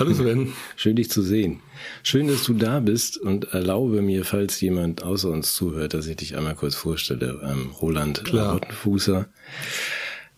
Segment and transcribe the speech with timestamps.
[0.00, 0.54] Hallo Sven.
[0.76, 1.60] Schön dich zu sehen.
[2.02, 6.16] Schön, dass du da bist und erlaube mir, falls jemand außer uns zuhört, dass ich
[6.16, 7.38] dich einmal kurz vorstelle.
[7.44, 8.54] Ähm, Roland Klar.
[8.54, 9.28] Rottenfußer,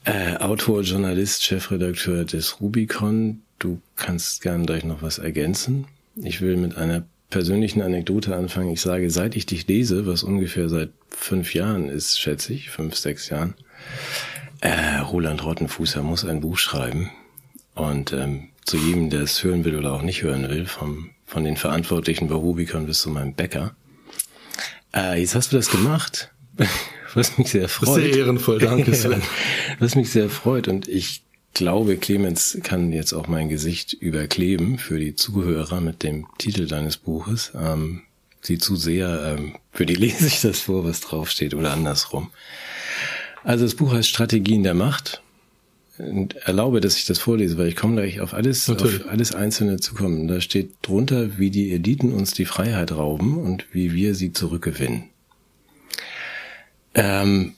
[0.05, 3.43] äh, Autor, Journalist, Chefredakteur des Rubicon.
[3.61, 5.84] Du kannst gern gleich noch was ergänzen.
[6.17, 8.73] Ich will mit einer persönlichen Anekdote anfangen.
[8.73, 12.97] Ich sage, seit ich dich lese, was ungefähr seit fünf Jahren ist, schätze ich, fünf,
[12.97, 13.55] sechs Jahren,
[14.61, 17.11] äh, Roland Rottenfußer muss ein Buch schreiben.
[17.77, 21.45] Und ähm, zu jedem, der es hören will oder auch nicht hören will, vom, von
[21.45, 23.75] den Verantwortlichen bei Rubicon bis zu meinem Bäcker.
[24.95, 26.30] Äh, jetzt hast du das gemacht,
[27.15, 28.03] was mich sehr freut.
[28.03, 29.23] Sehr ehrenvoll, danke Sven.
[29.79, 31.23] was mich sehr freut und ich
[31.55, 36.97] glaube, Clemens kann jetzt auch mein Gesicht überkleben für die Zuhörer mit dem Titel deines
[36.97, 37.53] Buches.
[37.55, 38.03] Ähm,
[38.41, 42.31] sieh zu sehr, ähm, für die lese ich das vor, was draufsteht oder andersrum.
[43.45, 45.23] Also das Buch heißt Strategien der Macht
[46.45, 49.05] erlaube, dass ich das vorlese, weil ich komme gleich auf alles, Natürlich.
[49.05, 50.28] auf alles Einzelne zu kommen.
[50.28, 55.05] Da steht drunter, wie die Eliten uns die Freiheit rauben und wie wir sie zurückgewinnen.
[56.95, 57.55] Ähm,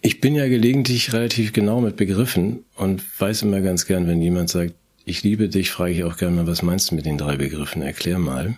[0.00, 4.50] ich bin ja gelegentlich relativ genau mit Begriffen und weiß immer ganz gern, wenn jemand
[4.50, 7.36] sagt, ich liebe dich, frage ich auch gerne mal, was meinst du mit den drei
[7.36, 7.82] Begriffen?
[7.82, 8.56] Erklär mal.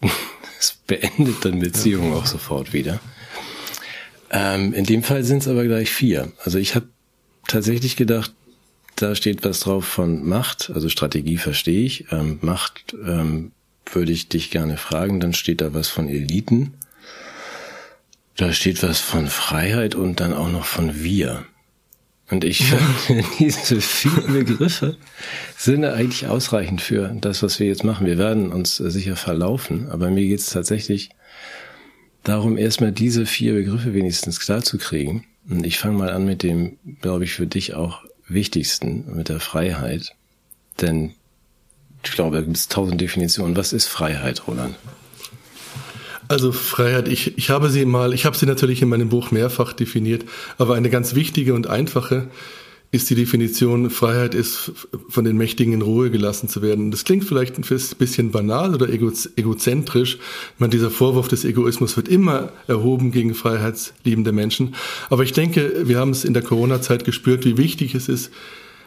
[0.58, 3.00] Das beendet dann Beziehungen auch sofort wieder.
[4.30, 6.30] Ähm, in dem Fall sind es aber gleich vier.
[6.44, 6.86] Also ich habe
[7.46, 8.32] tatsächlich gedacht,
[8.96, 12.12] da steht was drauf von Macht, also Strategie verstehe ich.
[12.12, 13.52] Ähm, Macht ähm,
[13.90, 15.20] würde ich dich gerne fragen.
[15.20, 16.74] Dann steht da was von Eliten.
[18.36, 21.44] Da steht was von Freiheit und dann auch noch von wir.
[22.30, 22.64] Und ich
[23.06, 24.96] finde, diese vier Begriffe
[25.56, 28.06] sind eigentlich ausreichend für das, was wir jetzt machen.
[28.06, 31.10] Wir werden uns sicher verlaufen, aber mir geht es tatsächlich
[32.22, 35.24] darum, erstmal diese vier Begriffe wenigstens klar zu kriegen.
[35.48, 39.40] Und ich fange mal an mit dem, glaube ich, für dich auch wichtigsten, mit der
[39.40, 40.14] Freiheit.
[40.80, 41.14] Denn
[42.04, 43.56] ich glaube, da gibt es tausend Definitionen.
[43.56, 44.76] Was ist Freiheit, Roland?
[46.28, 49.72] Also Freiheit, ich, ich habe sie mal, ich habe sie natürlich in meinem Buch mehrfach
[49.72, 50.24] definiert,
[50.56, 52.28] aber eine ganz wichtige und einfache
[52.92, 54.70] ist die Definition, Freiheit ist
[55.08, 56.90] von den Mächtigen in Ruhe gelassen zu werden.
[56.90, 57.64] Das klingt vielleicht ein
[57.98, 60.18] bisschen banal oder ego, egozentrisch.
[60.58, 64.74] Man, dieser Vorwurf des Egoismus wird immer erhoben gegen freiheitsliebende Menschen.
[65.08, 68.30] Aber ich denke, wir haben es in der Corona-Zeit gespürt, wie wichtig es ist,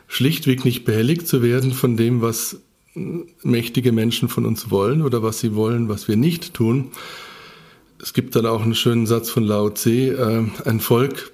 [0.07, 2.59] schlichtweg nicht behelligt zu werden von dem, was
[2.93, 6.91] mächtige Menschen von uns wollen oder was sie wollen, was wir nicht tun.
[7.99, 11.31] Es gibt dann auch einen schönen Satz von Lao Tse, äh, ein Volk,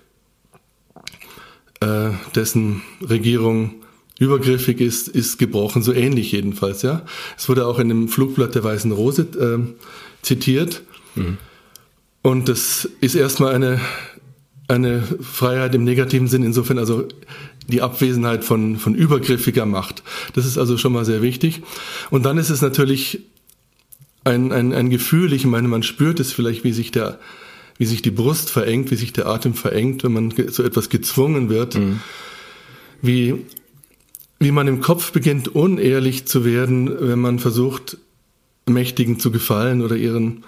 [1.82, 3.76] äh, dessen Regierung
[4.20, 7.04] übergriffig ist, ist gebrochen, so ähnlich jedenfalls, ja.
[7.38, 9.60] Es wurde auch in dem Flugblatt der Weißen Rose äh,
[10.22, 10.84] zitiert.
[11.16, 11.38] Mhm.
[12.22, 13.82] Und das ist erstmal eine,
[14.68, 17.08] eine Freiheit im negativen Sinn, insofern also
[17.68, 20.04] die Abwesenheit von, von übergriffiger Macht.
[20.34, 21.62] Das ist also schon mal sehr wichtig.
[22.12, 23.22] Und dann ist es natürlich
[24.24, 27.20] ein, ein, ein Gefühl, ich meine, man spürt es vielleicht, wie sich der,
[27.82, 31.50] wie sich die Brust verengt, wie sich der Atem verengt, wenn man so etwas gezwungen
[31.50, 32.00] wird, mhm.
[33.02, 33.38] wie,
[34.38, 37.98] wie man im Kopf beginnt, unehrlich zu werden, wenn man versucht,
[38.68, 40.44] Mächtigen zu gefallen oder ihren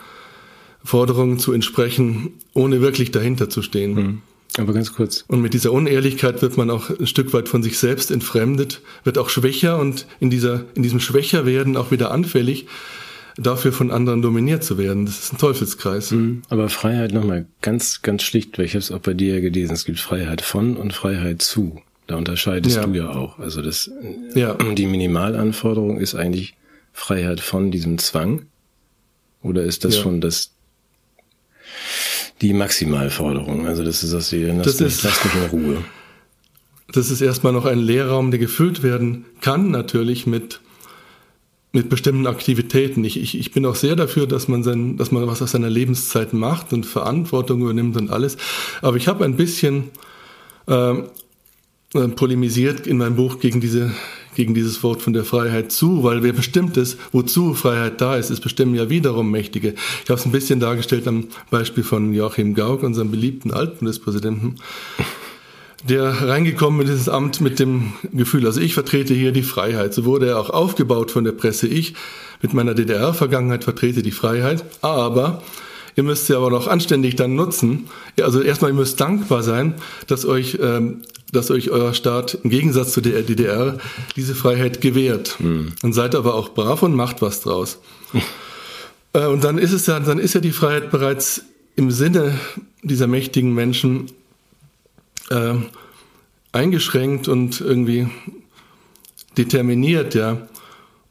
[0.83, 3.95] Forderungen zu entsprechen, ohne wirklich dahinter zu stehen.
[3.95, 4.21] Mhm.
[4.59, 5.25] Aber ganz kurz.
[5.27, 9.17] Und mit dieser Unehrlichkeit wird man auch ein Stück weit von sich selbst entfremdet, wird
[9.17, 12.67] auch schwächer und in dieser, in diesem Schwächerwerden auch wieder anfällig,
[13.37, 15.05] dafür von anderen dominiert zu werden.
[15.05, 16.11] Das ist ein Teufelskreis.
[16.11, 16.43] Mhm.
[16.49, 19.73] Aber Freiheit nochmal ganz, ganz schlicht, weil ich habe es auch bei dir ja gelesen,
[19.73, 21.81] es gibt Freiheit von und Freiheit zu.
[22.07, 22.85] Da unterscheidest ja.
[22.85, 23.39] du ja auch.
[23.39, 23.89] Also das,
[24.35, 24.55] ja.
[24.55, 26.55] die Minimalanforderung ist eigentlich
[26.91, 28.45] Freiheit von diesem Zwang.
[29.41, 30.03] Oder ist das ja.
[30.03, 30.51] schon das,
[32.41, 33.67] die Maximalforderung?
[33.67, 35.77] Also das ist das, das, das ist, lass mich in Ruhe.
[36.91, 40.59] Das ist erstmal noch ein Leerraum, der gefüllt werden kann, natürlich mit
[41.73, 43.03] mit bestimmten Aktivitäten.
[43.03, 45.69] Ich, ich, ich bin auch sehr dafür, dass man, sein, dass man was aus seiner
[45.69, 48.37] Lebenszeit macht und Verantwortung übernimmt und alles.
[48.81, 49.89] Aber ich habe ein bisschen
[50.67, 50.93] äh,
[52.15, 53.91] polemisiert in meinem Buch gegen diese
[54.35, 58.29] gegen dieses Wort von der Freiheit zu, weil wer bestimmt ist, wozu Freiheit da ist,
[58.29, 59.75] ist bestimmen ja wiederum Mächtige.
[60.03, 64.55] Ich habe es ein bisschen dargestellt am Beispiel von Joachim Gauck, unserem beliebten Altbundespräsidenten
[65.83, 69.93] der reingekommen in dieses Amt mit dem Gefühl, also ich vertrete hier die Freiheit.
[69.93, 71.67] So wurde er auch aufgebaut von der Presse.
[71.67, 71.93] Ich
[72.41, 75.41] mit meiner DDR-Vergangenheit vertrete die Freiheit, aber
[75.95, 77.89] ihr müsst sie aber noch anständig dann nutzen.
[78.21, 79.75] Also erstmal, ihr müsst dankbar sein,
[80.07, 81.01] dass euch, ähm,
[81.31, 83.77] dass euch euer Staat im Gegensatz zu der DDR
[84.15, 85.37] diese Freiheit gewährt.
[85.39, 85.73] Mhm.
[85.81, 87.79] Und seid aber auch brav und macht was draus.
[89.13, 91.43] äh, und dann ist es ja, dann ist ja die Freiheit bereits
[91.75, 92.39] im Sinne
[92.83, 94.07] dieser mächtigen Menschen
[95.33, 95.55] äh,
[96.51, 98.07] eingeschränkt und irgendwie
[99.37, 100.47] determiniert, ja.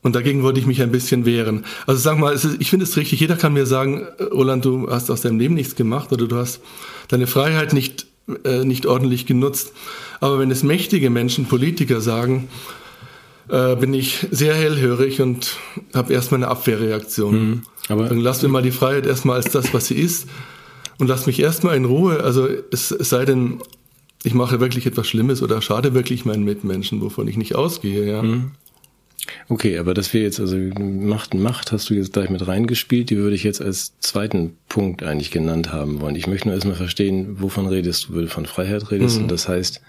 [0.02, 1.64] Und dagegen wollte ich mich ein bisschen wehren.
[1.86, 4.90] Also sag mal, ist, ich finde es richtig, jeder kann mir sagen, äh, Roland, du
[4.90, 6.60] hast aus deinem Leben nichts gemacht oder du hast
[7.08, 8.06] deine Freiheit nicht,
[8.44, 9.72] äh, nicht ordentlich genutzt.
[10.20, 12.48] Aber wenn es mächtige Menschen, Politiker sagen,
[13.48, 15.56] äh, bin ich sehr hellhörig und
[15.94, 17.34] habe erstmal eine Abwehrreaktion.
[17.34, 20.28] Mhm, aber Dann lass mir mal die Freiheit erstmal als das, was sie ist
[20.98, 22.22] und lass mich erstmal in Ruhe.
[22.22, 23.58] Also es, es sei denn,
[24.24, 28.22] ich mache wirklich etwas Schlimmes oder schade wirklich meinen Mitmenschen, wovon ich nicht ausgehe, ja.
[28.22, 28.52] Mhm.
[29.48, 33.16] Okay, aber das wäre jetzt, also Macht, Macht hast du jetzt gleich mit reingespielt, die
[33.16, 36.16] würde ich jetzt als zweiten Punkt eigentlich genannt haben wollen.
[36.16, 39.22] Ich möchte nur erstmal verstehen, wovon redest du, von Freiheit redest, mhm.
[39.22, 39.80] und das heißt,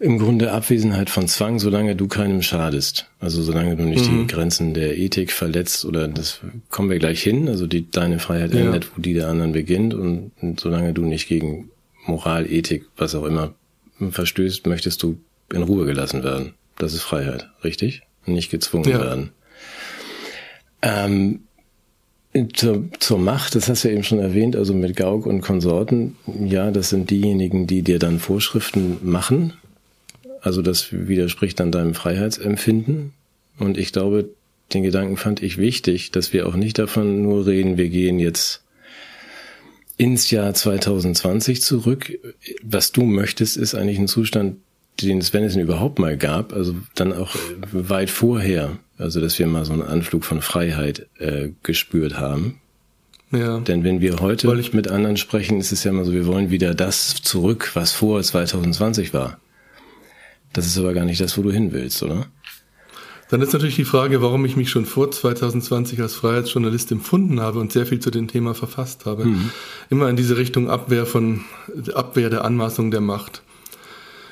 [0.00, 3.06] im Grunde Abwesenheit von Zwang, solange du keinem schadest.
[3.20, 4.26] Also solange du nicht mhm.
[4.26, 6.40] die Grenzen der Ethik verletzt oder das
[6.70, 8.60] kommen wir gleich hin, also die, deine Freiheit ja.
[8.60, 11.70] endet, wo die der anderen beginnt und, und solange du nicht gegen
[12.04, 13.54] Moral, Ethik, was auch immer
[13.98, 15.18] verstößt, möchtest du
[15.52, 16.54] in Ruhe gelassen werden.
[16.76, 18.02] Das ist Freiheit, richtig?
[18.26, 19.00] Nicht gezwungen ja.
[19.00, 19.30] werden.
[20.82, 21.40] Ähm,
[22.54, 26.16] zur, zur Macht, das hast du ja eben schon erwähnt, also mit Gauk und Konsorten,
[26.26, 29.52] ja, das sind diejenigen, die dir dann Vorschriften machen,
[30.40, 33.12] also das widerspricht dann deinem Freiheitsempfinden.
[33.58, 34.30] Und ich glaube,
[34.74, 38.62] den Gedanken fand ich wichtig, dass wir auch nicht davon nur reden, wir gehen jetzt
[39.96, 42.18] ins Jahr 2020 zurück.
[42.62, 44.56] Was du möchtest, ist eigentlich ein Zustand,
[45.00, 47.34] den es, wenn es ihn überhaupt mal gab, also dann auch
[47.72, 52.60] weit vorher, also dass wir mal so einen Anflug von Freiheit äh, gespürt haben.
[53.30, 53.60] Ja.
[53.60, 56.74] Denn wenn wir heute mit anderen sprechen, ist es ja immer so, wir wollen wieder
[56.74, 59.38] das zurück, was vor 2020 war.
[60.52, 62.26] Das ist aber gar nicht das, wo du hin willst, oder?
[63.32, 67.60] Dann ist natürlich die Frage, warum ich mich schon vor 2020 als Freiheitsjournalist empfunden habe
[67.60, 69.24] und sehr viel zu dem Thema verfasst habe.
[69.24, 69.50] Mhm.
[69.88, 71.40] Immer in diese Richtung Abwehr von,
[71.94, 73.40] Abwehr der Anmaßung der Macht.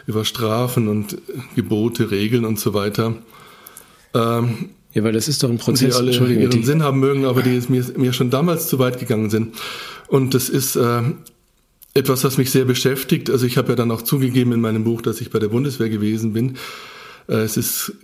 [0.06, 1.16] Über Strafen und
[1.56, 3.14] Gebote, Regeln und so weiter.
[4.12, 7.40] Ähm, ja, weil das ist doch ein Prozess, die alle ihren Sinn haben mögen, aber
[7.40, 9.56] die mir, mir schon damals zu weit gegangen sind.
[10.08, 11.00] Und das ist äh,
[11.94, 13.30] etwas, was mich sehr beschäftigt.
[13.30, 15.88] Also ich habe ja dann auch zugegeben in meinem Buch, dass ich bei der Bundeswehr
[15.88, 16.58] gewesen bin.
[17.28, 17.94] Äh, es ist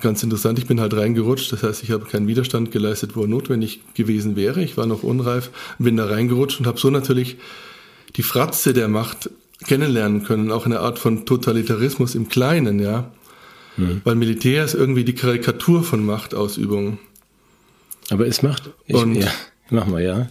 [0.00, 1.52] ganz interessant, ich bin halt reingerutscht.
[1.52, 4.62] Das heißt, ich habe keinen Widerstand geleistet, wo er notwendig gewesen wäre.
[4.62, 7.36] Ich war noch unreif, bin da reingerutscht und habe so natürlich
[8.16, 9.30] die Fratze der Macht
[9.64, 13.10] kennenlernen können, auch eine Art von Totalitarismus im Kleinen, ja.
[13.76, 14.00] Mhm.
[14.04, 16.98] Weil Militär ist irgendwie die Karikatur von Machtausübung.
[18.10, 18.70] Aber es macht.
[18.86, 19.30] Ich, und ja,
[19.70, 20.28] mach mal, ja.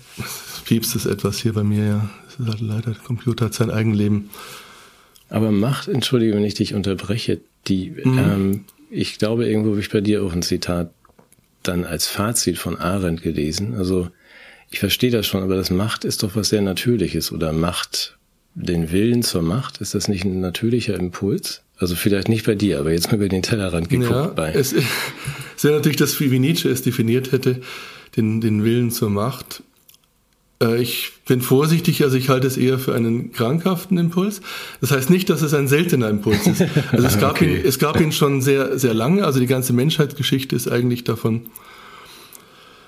[0.66, 2.10] Piepst es etwas hier bei mir, ja.
[2.28, 4.30] Ist halt leider, der Computer hat sein Eigenleben.
[5.30, 8.18] Aber Macht, entschuldige, wenn ich dich unterbreche, die, mhm.
[8.18, 10.92] ähm, ich glaube, irgendwo habe ich bei dir auch ein Zitat
[11.64, 13.76] dann als Fazit von Arendt gelesen.
[13.76, 14.10] Also,
[14.72, 18.18] ich verstehe das schon, aber das Macht ist doch was sehr Natürliches oder Macht,
[18.56, 21.62] den Willen zur Macht, ist das nicht ein natürlicher Impuls?
[21.78, 24.12] Also vielleicht nicht bei dir, aber jetzt mal über den Tellerrand geguckt.
[24.12, 24.54] Ja, bei.
[24.54, 27.62] Es ist ja natürlich das, wie Nietzsche es definiert hätte,
[28.16, 29.62] den, den Willen zur Macht.
[30.66, 34.42] Äh, ich bin vorsichtig, also ich halte es eher für einen krankhaften Impuls.
[34.82, 36.64] Das heißt nicht, dass es ein seltener Impuls ist.
[36.92, 37.60] Also es gab, okay.
[37.60, 39.26] ihn, es gab ihn schon sehr, sehr lange.
[39.26, 41.48] Also die ganze Menschheitsgeschichte ist eigentlich davon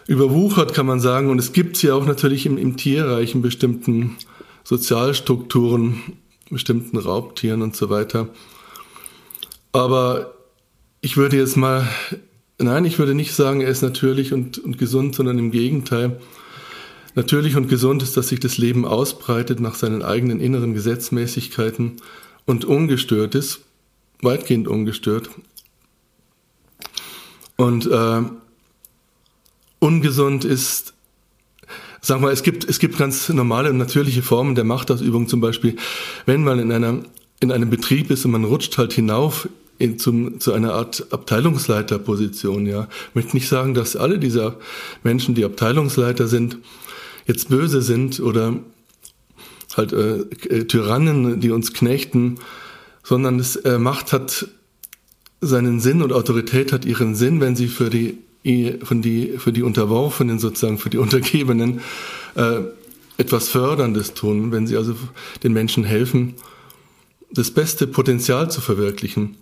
[0.08, 1.30] überwuchert, kann man sagen.
[1.30, 4.18] Und es gibt ja auch natürlich im, im Tierreich in bestimmten
[4.64, 6.02] Sozialstrukturen,
[6.50, 8.30] bestimmten Raubtieren und so weiter.
[9.72, 10.34] Aber
[11.02, 11.88] ich würde jetzt mal,
[12.58, 16.20] nein, ich würde nicht sagen, er ist natürlich und, und gesund, sondern im Gegenteil.
[17.18, 21.94] Natürlich und gesund ist, dass sich das Leben ausbreitet nach seinen eigenen inneren Gesetzmäßigkeiten
[22.46, 23.62] und ungestört ist,
[24.22, 25.28] weitgehend ungestört.
[27.56, 28.22] Und äh,
[29.80, 30.94] ungesund ist,
[32.02, 35.76] sag mal, es gibt, es gibt ganz normale und natürliche Formen der Machtausübung, zum Beispiel,
[36.28, 37.00] wenn man in, einer,
[37.40, 42.68] in einem Betrieb ist und man rutscht halt hinauf in, zum, zu einer Art Abteilungsleiterposition.
[42.68, 44.60] Ja, ich möchte nicht sagen, dass alle dieser
[45.02, 46.60] Menschen, die Abteilungsleiter sind,
[47.28, 48.56] jetzt böse sind oder
[49.76, 50.20] halt äh,
[50.50, 52.40] äh, Tyrannen, die uns knechten,
[53.04, 54.48] sondern es, äh, Macht hat
[55.40, 58.18] seinen Sinn und Autorität hat ihren Sinn, wenn sie für die,
[58.84, 61.82] von die, für die Unterworfenen sozusagen, für die Untergebenen
[62.36, 62.62] äh,
[63.18, 64.96] etwas Förderndes tun, wenn sie also
[65.44, 66.36] den Menschen helfen,
[67.32, 69.36] das beste Potenzial zu verwirklichen.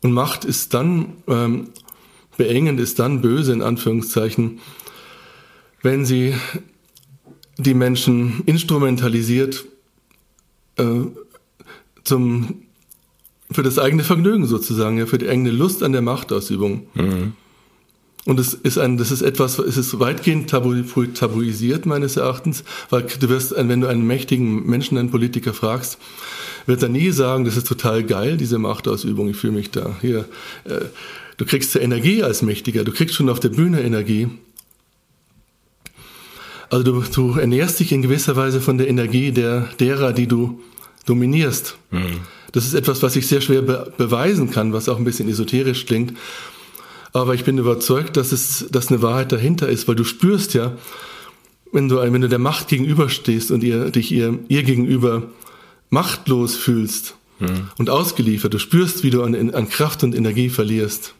[0.00, 1.68] Und Macht ist dann, ähm,
[2.36, 4.60] beengend ist dann böse in Anführungszeichen,
[5.82, 6.34] wenn sie
[7.58, 9.64] die Menschen instrumentalisiert
[10.76, 10.84] äh,
[12.04, 12.62] zum
[13.50, 16.86] für das eigene Vergnügen sozusagen, ja, für die eigene Lust an der Machtausübung.
[16.94, 17.32] Mhm.
[18.24, 20.82] Und es ist ein, das ist etwas, es ist weitgehend tabu,
[21.12, 25.98] tabuisiert meines Erachtens, weil du wirst, wenn du einen mächtigen Menschen, einen Politiker fragst,
[26.66, 30.26] wird er nie sagen, das ist total geil, diese Machtausübung, ich fühle mich da hier.
[30.64, 30.82] Äh,
[31.36, 34.28] du kriegst ja Energie als Mächtiger, du kriegst schon auf der Bühne Energie.
[36.72, 40.58] Also du, du ernährst dich in gewisser Weise von der Energie der, derer, die du
[41.04, 41.76] dominierst.
[41.90, 42.20] Mhm.
[42.52, 45.84] Das ist etwas, was ich sehr schwer be beweisen kann, was auch ein bisschen esoterisch
[45.84, 46.14] klingt.
[47.12, 50.74] Aber ich bin überzeugt, dass es, dass eine Wahrheit dahinter ist, weil du spürst ja,
[51.72, 55.24] wenn du, wenn du der Macht gegenüberstehst und ihr, dich ihr, ihr gegenüber
[55.90, 57.68] machtlos fühlst hm.
[57.76, 61.12] und ausgeliefert, du spürst, wie du an, an Kraft und Energie verlierst.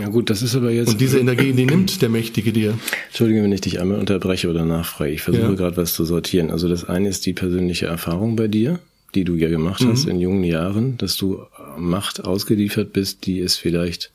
[0.00, 0.88] Ja gut, das ist aber jetzt.
[0.88, 2.78] Und diese Energie, die nimmt der Mächtige dir.
[3.08, 5.10] Entschuldige, wenn ich dich einmal unterbreche oder nachfrage.
[5.10, 5.54] Ich versuche ja.
[5.54, 6.50] gerade was zu sortieren.
[6.50, 8.78] Also das eine ist die persönliche Erfahrung bei dir,
[9.14, 10.12] die du ja gemacht hast mhm.
[10.12, 11.42] in jungen Jahren, dass du
[11.76, 14.12] Macht ausgeliefert bist, die es vielleicht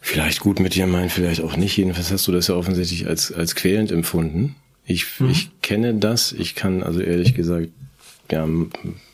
[0.00, 1.76] vielleicht gut mit dir meint, vielleicht auch nicht.
[1.76, 4.54] Jedenfalls hast du das ja offensichtlich als, als quälend empfunden.
[4.84, 5.30] Ich, mhm.
[5.30, 6.32] ich kenne das.
[6.32, 7.70] Ich kann also ehrlich gesagt,
[8.30, 8.48] ja,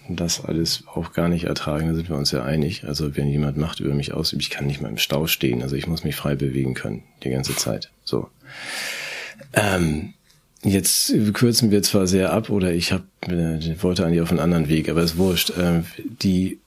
[0.09, 1.89] das alles auch gar nicht ertragen.
[1.89, 2.85] Da sind wir uns ja einig.
[2.85, 5.63] Also wenn jemand Macht über mich ausübt, ich kann nicht mal im Stau stehen.
[5.63, 7.91] Also ich muss mich frei bewegen können die ganze Zeit.
[8.05, 8.29] So.
[9.53, 10.15] Ähm,
[10.63, 14.69] jetzt kürzen wir zwar sehr ab oder ich hab, äh, wollte eigentlich auf einen anderen
[14.69, 15.53] Weg, aber ist wurscht.
[15.59, 15.85] Ähm,
[16.23, 16.59] die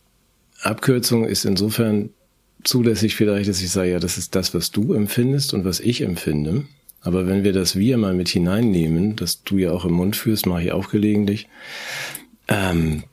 [0.61, 2.09] Abkürzung ist insofern
[2.63, 6.01] zulässig vielleicht, dass ich sage, ja, das ist das, was du empfindest und was ich
[6.01, 6.63] empfinde.
[7.01, 10.45] Aber wenn wir das Wir mal mit hineinnehmen, das du ja auch im Mund führst,
[10.45, 11.49] mache ich auch gelegentlich.
[12.47, 13.03] Ähm,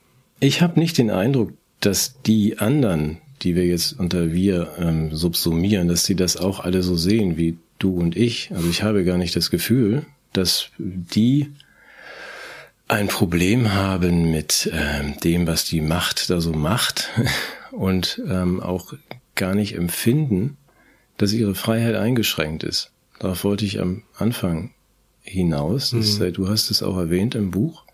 [0.40, 5.88] ich habe nicht den Eindruck, dass die anderen, die wir jetzt unter Wir ähm, subsumieren,
[5.88, 8.50] dass sie das auch alle so sehen wie du und ich.
[8.54, 11.52] Also ich habe gar nicht das Gefühl, dass die
[12.88, 17.08] ein Problem haben mit ähm, dem, was die Macht da so macht
[17.70, 18.94] und ähm, auch
[19.36, 20.56] gar nicht empfinden,
[21.16, 22.90] dass ihre Freiheit eingeschränkt ist.
[23.18, 24.70] Darauf wollte ich am Anfang
[25.22, 25.92] hinaus.
[25.92, 26.32] Mhm.
[26.32, 27.84] Du hast es auch erwähnt im Buch.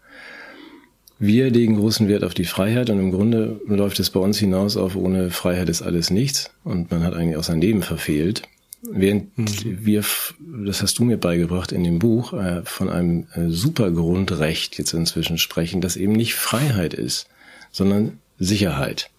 [1.18, 4.76] Wir legen großen Wert auf die Freiheit und im Grunde läuft es bei uns hinaus
[4.76, 8.42] auf, ohne Freiheit ist alles nichts und man hat eigentlich auch sein Leben verfehlt.
[8.82, 9.46] Während mhm.
[9.64, 10.04] wir,
[10.64, 14.92] das hast du mir beigebracht in dem Buch, äh, von einem äh, super Grundrecht jetzt
[14.92, 17.28] inzwischen sprechen, das eben nicht Freiheit ist,
[17.72, 19.10] sondern Sicherheit.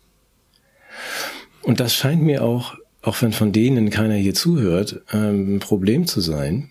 [1.63, 6.05] Und das scheint mir auch, auch wenn von denen keiner hier zuhört, ähm, ein Problem
[6.05, 6.69] zu sein,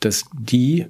[0.00, 0.86] dass die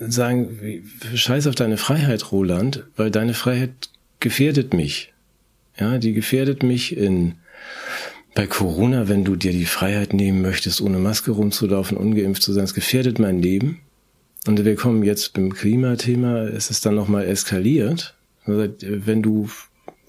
[0.00, 0.82] sagen,
[1.14, 5.12] scheiß auf deine Freiheit, Roland, weil deine Freiheit gefährdet mich.
[5.78, 7.34] Ja, die gefährdet mich in,
[8.34, 12.64] bei Corona, wenn du dir die Freiheit nehmen möchtest, ohne Maske rumzulaufen, ungeimpft zu sein,
[12.64, 13.80] es gefährdet mein Leben.
[14.46, 18.14] Und wir kommen jetzt beim Klimathema, es ist dann nochmal eskaliert.
[18.46, 19.50] Wenn du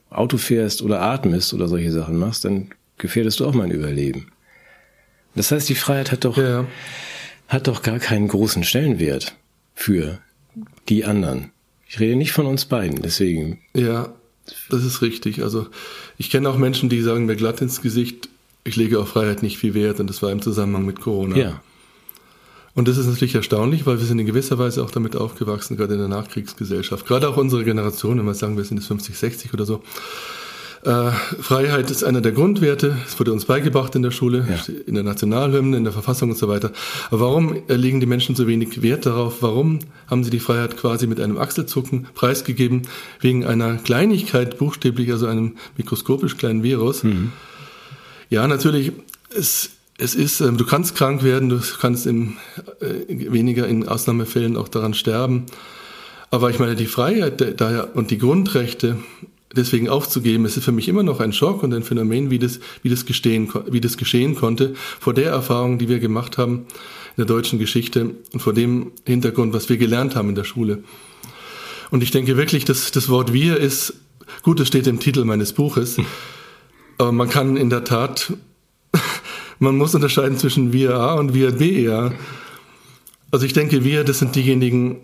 [0.10, 4.32] Auto fährst oder atmest oder solche Sachen machst, dann gefährdest du auch mein Überleben.
[5.36, 6.66] Das heißt, die Freiheit hat doch, ja.
[7.48, 9.36] hat doch gar keinen großen Stellenwert
[9.82, 10.20] für
[10.90, 11.52] die anderen.
[11.88, 13.60] Ich rede nicht von uns beiden, deswegen.
[13.74, 14.14] Ja,
[14.70, 15.44] das ist richtig.
[15.44, 15.68] Also
[16.18, 18.30] ich kenne auch Menschen, die sagen mir glatt ins Gesicht,
[18.64, 21.36] ich lege auf Freiheit nicht viel Wert und das war im Zusammenhang mit Corona.
[21.36, 21.62] Ja.
[22.74, 25.94] Und das ist natürlich erstaunlich, weil wir sind in gewisser Weise auch damit aufgewachsen, gerade
[25.94, 27.06] in der Nachkriegsgesellschaft.
[27.06, 29.84] Gerade auch unsere Generation, wenn wir sagen, wir sind jetzt 50, 60 oder so.
[30.84, 32.98] Äh, Freiheit ist einer der Grundwerte.
[33.06, 34.74] Es wurde uns beigebracht in der Schule, ja.
[34.88, 36.72] in der Nationalhymne, in der Verfassung und so weiter.
[37.10, 39.42] Aber warum legen die Menschen so wenig Wert darauf?
[39.42, 42.84] Warum haben sie die Freiheit quasi mit einem Achselzucken preisgegeben?
[43.20, 47.04] Wegen einer Kleinigkeit, buchstäblich, also einem mikroskopisch kleinen Virus.
[47.04, 47.32] Mhm.
[48.30, 48.92] Ja, natürlich,
[49.36, 49.72] es
[50.02, 52.38] es ist, ähm, du kannst krank werden, du kannst im,
[52.80, 55.46] äh, weniger in Ausnahmefällen auch daran sterben.
[56.32, 58.98] Aber ich meine, die Freiheit daher und die Grundrechte
[59.56, 62.60] deswegen aufzugeben, es ist für mich immer noch ein Schock und ein Phänomen, wie das,
[62.84, 66.66] wie das, gestehen, wie das geschehen konnte, vor der Erfahrung, die wir gemacht haben
[67.18, 70.84] in der deutschen Geschichte und vor dem Hintergrund, was wir gelernt haben in der Schule.
[71.90, 73.94] Und ich denke wirklich, dass das Wort wir ist,
[74.44, 75.98] gut, es steht im Titel meines Buches,
[76.98, 78.34] aber man kann in der Tat
[79.60, 82.12] man muss unterscheiden zwischen wir A und wir B, ja.
[83.30, 85.02] Also ich denke, wir, das sind diejenigen,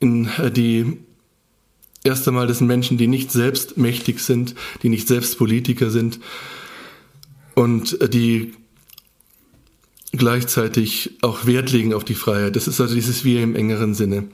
[0.00, 0.98] in, äh, die
[2.04, 6.20] erst einmal, das sind Menschen, die nicht selbst mächtig sind, die nicht selbst Politiker sind
[7.54, 8.52] und äh, die
[10.12, 12.56] gleichzeitig auch Wert legen auf die Freiheit.
[12.56, 14.24] Das ist also dieses Wir im engeren Sinne.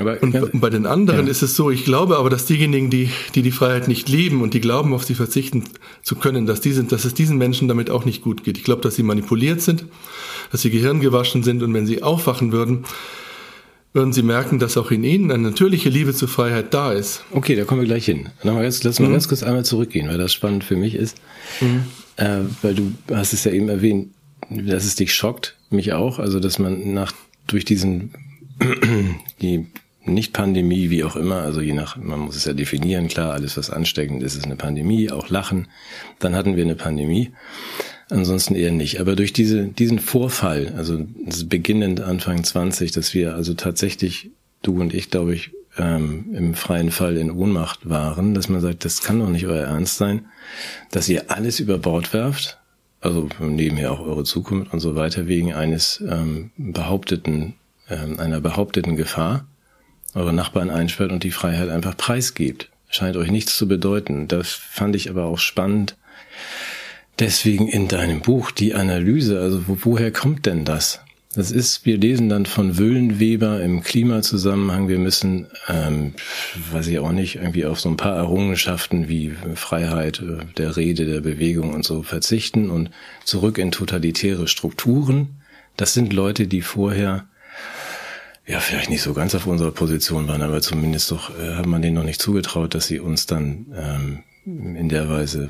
[0.00, 1.30] Aber, und ja, bei den anderen ja.
[1.30, 4.52] ist es so, ich glaube aber, dass diejenigen, die, die die Freiheit nicht leben und
[4.52, 5.64] die glauben, auf sie verzichten
[6.02, 8.58] zu können, dass, die sind, dass es diesen Menschen damit auch nicht gut geht.
[8.58, 9.84] Ich glaube, dass sie manipuliert sind,
[10.50, 12.84] dass sie gehirngewaschen sind und wenn sie aufwachen würden,
[13.94, 17.24] würden sie merken, dass auch in ihnen eine natürliche Liebe zur Freiheit da ist.
[17.30, 18.28] Okay, da kommen wir gleich hin.
[18.42, 19.12] Lass mal mhm.
[19.12, 21.16] ganz kurz einmal zurückgehen, weil das spannend für mich ist.
[21.60, 21.84] Mhm.
[22.16, 24.08] Äh, weil du hast es ja eben erwähnt,
[24.50, 27.12] dass es dich schockt, mich auch, also dass man nach
[27.46, 28.12] durch diesen
[29.40, 29.66] die
[30.06, 33.56] nicht Pandemie, wie auch immer, also je nach, man muss es ja definieren, klar, alles
[33.56, 35.68] was ansteckend ist, ist eine Pandemie, auch Lachen.
[36.18, 37.30] Dann hatten wir eine Pandemie.
[38.14, 39.00] Ansonsten eher nicht.
[39.00, 41.04] Aber durch diese, diesen Vorfall, also
[41.46, 44.30] beginnend Anfang 20, dass wir also tatsächlich,
[44.62, 48.84] du und ich, glaube ich, ähm, im freien Fall in Ohnmacht waren, dass man sagt,
[48.84, 50.26] das kann doch nicht euer Ernst sein,
[50.92, 52.58] dass ihr alles über Bord werft,
[53.00, 57.54] also nebenher auch eure Zukunft und so weiter, wegen eines ähm, behaupteten,
[57.90, 59.44] ähm, einer behaupteten Gefahr,
[60.14, 62.70] eure Nachbarn einsperrt und die Freiheit einfach preisgebt.
[62.88, 64.28] Scheint euch nichts zu bedeuten.
[64.28, 65.96] Das fand ich aber auch spannend.
[67.18, 71.00] Deswegen in deinem Buch die Analyse, also wo, woher kommt denn das?
[71.34, 76.14] Das ist, wir lesen dann von Wüllenweber im Klimazusammenhang, wir müssen, ähm,
[76.70, 81.06] weiß ich auch nicht, irgendwie auf so ein paar Errungenschaften wie Freiheit äh, der Rede,
[81.06, 82.90] der Bewegung und so verzichten und
[83.24, 85.40] zurück in totalitäre Strukturen.
[85.76, 87.26] Das sind Leute, die vorher
[88.46, 91.82] ja, vielleicht nicht so ganz auf unserer Position waren, aber zumindest doch äh, hat man
[91.82, 94.22] denen noch nicht zugetraut, dass sie uns dann ähm,
[94.76, 95.48] in der Weise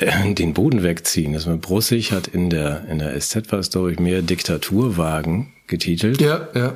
[0.00, 1.32] den Boden wegziehen.
[1.32, 5.52] Das man Brussig hat in der in der SZ war es glaube ich mehr Diktaturwagen
[5.66, 6.20] getitelt.
[6.20, 6.74] Ja, ja.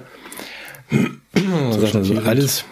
[1.73, 2.65] sagt also alles,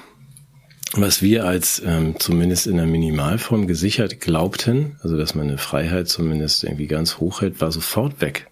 [0.95, 6.09] was wir als ähm, zumindest in der Minimalform gesichert glaubten, also dass man eine Freiheit
[6.09, 8.49] zumindest irgendwie ganz hoch hält, war sofort weg.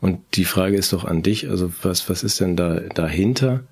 [0.00, 3.64] Und die Frage ist doch an dich, also was, was ist denn da dahinter?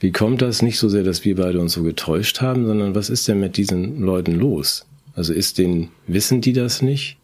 [0.00, 3.08] Wie kommt das nicht so sehr, dass wir beide uns so getäuscht haben, sondern was
[3.08, 4.86] ist denn mit diesen Leuten los?
[5.14, 7.18] Also ist den, wissen die das nicht?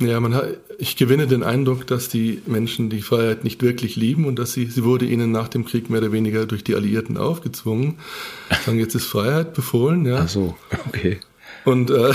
[0.00, 4.24] Ja, man hat, ich gewinne den Eindruck, dass die Menschen die Freiheit nicht wirklich lieben
[4.24, 7.16] und dass sie, sie wurde ihnen nach dem Krieg mehr oder weniger durch die Alliierten
[7.16, 7.98] aufgezwungen.
[8.64, 10.20] Sagen, jetzt ist Freiheit befohlen, ja.
[10.24, 10.56] Ach so,
[10.88, 11.18] okay.
[11.64, 12.12] Und, äh,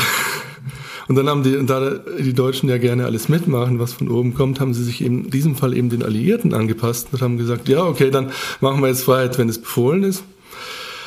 [1.08, 4.60] und dann haben die, da die Deutschen ja gerne alles mitmachen, was von oben kommt,
[4.60, 8.12] haben sie sich in diesem Fall eben den Alliierten angepasst und haben gesagt, ja, okay,
[8.12, 10.24] dann machen wir jetzt Freiheit, wenn es befohlen ist.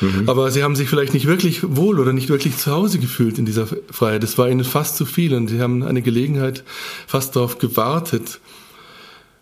[0.01, 0.27] Mhm.
[0.27, 3.45] Aber sie haben sich vielleicht nicht wirklich wohl oder nicht wirklich zu Hause gefühlt in
[3.45, 4.23] dieser Freiheit.
[4.23, 6.63] Es war ihnen fast zu viel und sie haben eine Gelegenheit
[7.07, 8.39] fast darauf gewartet,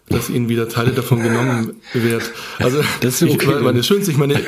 [0.10, 2.32] dass ihnen wieder Teile davon genommen wird.
[2.58, 3.54] Also das ist okay.
[3.58, 4.42] ich meine, das Schönste, ich meine,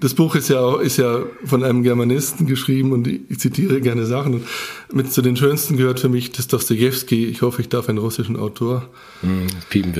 [0.00, 4.06] das Buch ist ja auch, ist ja von einem Germanisten geschrieben und ich zitiere gerne
[4.06, 4.34] Sachen.
[4.34, 4.44] Und
[4.92, 7.26] mit zu den schönsten gehört für mich das Dostoevsky.
[7.26, 8.88] Ich hoffe, ich darf einen russischen Autor
[9.22, 9.46] mm,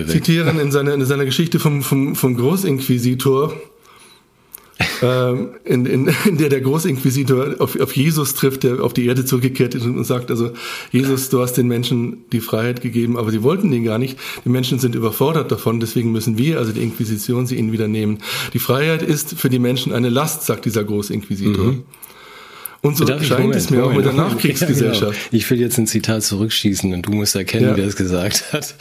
[0.08, 3.54] zitieren in seiner, in seiner Geschichte vom, vom, vom Großinquisitor
[5.00, 9.74] in, in, in der der Großinquisitor auf, auf Jesus trifft, der auf die Erde zurückgekehrt
[9.74, 10.50] ist und sagt, also
[10.90, 14.18] Jesus, du hast den Menschen die Freiheit gegeben, aber sie wollten den gar nicht.
[14.44, 18.18] Die Menschen sind überfordert davon, deswegen müssen wir, also die Inquisition, sie ihnen wieder nehmen.
[18.52, 21.64] Die Freiheit ist für die Menschen eine Last, sagt dieser Großinquisitor.
[21.64, 21.82] Mhm.
[22.84, 25.00] Und so Darf scheint es mir Moment, auch mit der Nachkriegsgesellschaft.
[25.00, 25.28] Ja, genau.
[25.38, 27.76] Ich will jetzt ein Zitat zurückschießen und du musst erkennen, ja.
[27.78, 28.74] wer es gesagt hat.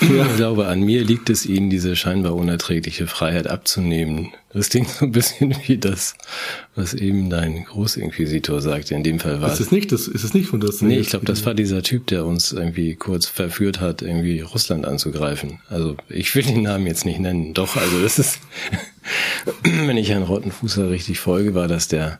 [0.00, 0.26] Ja.
[0.26, 4.32] Ich glaube, an mir liegt es ihnen, diese scheinbar unerträgliche Freiheit abzunehmen.
[4.52, 6.16] Das klingt so ein bisschen wie das,
[6.74, 8.96] was eben dein Großinquisitor sagte.
[8.96, 10.82] In dem Fall war ist es nicht, das ist es nicht von das.
[10.82, 14.84] Nee, ich glaube, das war dieser Typ, der uns irgendwie kurz verführt hat, irgendwie Russland
[14.84, 15.60] anzugreifen.
[15.70, 17.54] Also ich will den Namen jetzt nicht nennen.
[17.54, 18.40] Doch, also das ist,
[19.62, 22.18] wenn ich Herrn Rottenfußer richtig folge, war das der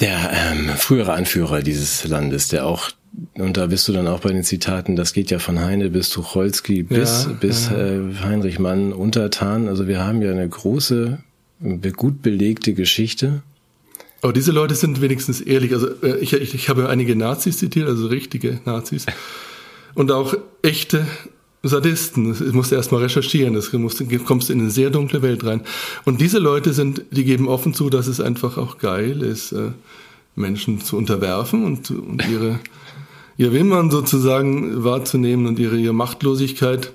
[0.00, 2.90] der ähm, frühere Anführer dieses Landes, der auch
[3.34, 6.10] und da bist du dann auch bei den Zitaten, das geht ja von Heine bis
[6.10, 7.76] Tucholsky bis, ja, bis ja.
[7.76, 9.68] Äh, Heinrich Mann untertan.
[9.68, 11.18] Also wir haben ja eine große,
[11.96, 13.42] gut belegte Geschichte.
[14.22, 15.72] Aber diese Leute sind wenigstens ehrlich.
[15.72, 19.06] Also äh, ich, ich, ich habe einige Nazis zitiert, also richtige Nazis.
[19.94, 21.04] Und auch echte
[21.62, 22.30] Sadisten.
[22.30, 23.54] Das musst du erstmal recherchieren.
[23.54, 25.60] Das musst, kommst in eine sehr dunkle Welt rein.
[26.04, 29.70] Und diese Leute sind, die geben offen zu, dass es einfach auch geil ist, äh,
[30.36, 32.60] Menschen zu unterwerfen und, und ihre,
[33.36, 36.92] ihr Wimmern sozusagen wahrzunehmen und ihre, ihre Machtlosigkeit.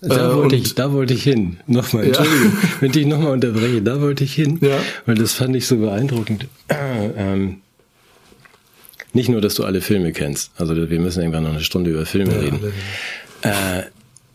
[0.00, 1.58] Da, äh, wollte ich, da wollte ich hin.
[1.66, 2.68] Nochmal, Entschuldigung, ja.
[2.80, 4.58] wenn ich nochmal unterbreche, da wollte ich hin.
[4.62, 4.78] Ja.
[5.04, 6.46] Weil das fand ich so beeindruckend.
[6.70, 7.56] ähm,
[9.12, 10.52] nicht nur, dass du alle Filme kennst.
[10.56, 12.60] Also wir müssen irgendwann noch eine Stunde über Filme ja, reden.
[13.42, 13.82] Äh,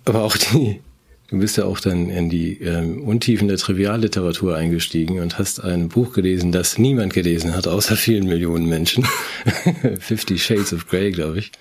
[0.06, 0.82] aber auch die,
[1.30, 5.90] du bist ja auch dann in die ähm, Untiefen der Trivialliteratur eingestiegen und hast ein
[5.90, 9.06] Buch gelesen, das niemand gelesen hat, außer vielen Millionen Menschen.
[10.00, 11.52] Fifty Shades of Grey, glaube ich.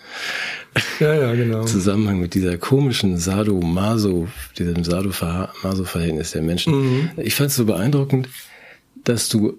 [1.01, 1.65] Ja, ja, genau.
[1.65, 4.29] Zusammenhang mit dieser komischen Sado-Maso,
[4.59, 6.75] diesem Sado-Maso-Verhältnis der Menschen.
[6.75, 7.11] Mhm.
[7.17, 8.29] Ich fand es so beeindruckend,
[9.05, 9.59] dass du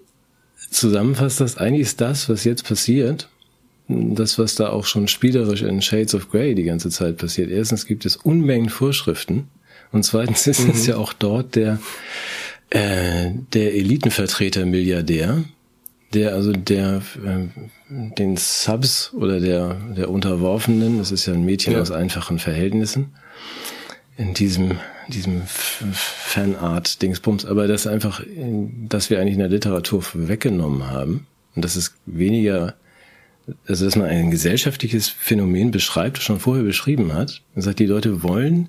[0.70, 3.28] zusammenfasst hast, eigentlich ist das, was jetzt passiert,
[3.88, 7.50] das, was da auch schon spielerisch in Shades of Grey die ganze Zeit passiert.
[7.50, 9.48] Erstens gibt es Unmengen Vorschriften
[9.92, 10.70] und zweitens ist mhm.
[10.70, 11.78] es ja auch dort der,
[12.70, 15.44] äh, der Elitenvertreter Milliardär,
[16.12, 17.46] der also der äh,
[17.88, 21.80] den Subs oder der der Unterworfenen, das ist ja ein Mädchen ja.
[21.80, 23.12] aus einfachen Verhältnissen,
[24.16, 28.24] in diesem diesem Fanart Dingsbums, aber das einfach,
[28.88, 32.74] dass wir eigentlich in der Literatur weggenommen haben und das ist weniger
[33.66, 37.42] also dass man ein gesellschaftliches Phänomen beschreibt, schon vorher beschrieben hat.
[37.54, 38.68] Man sagt, die Leute wollen,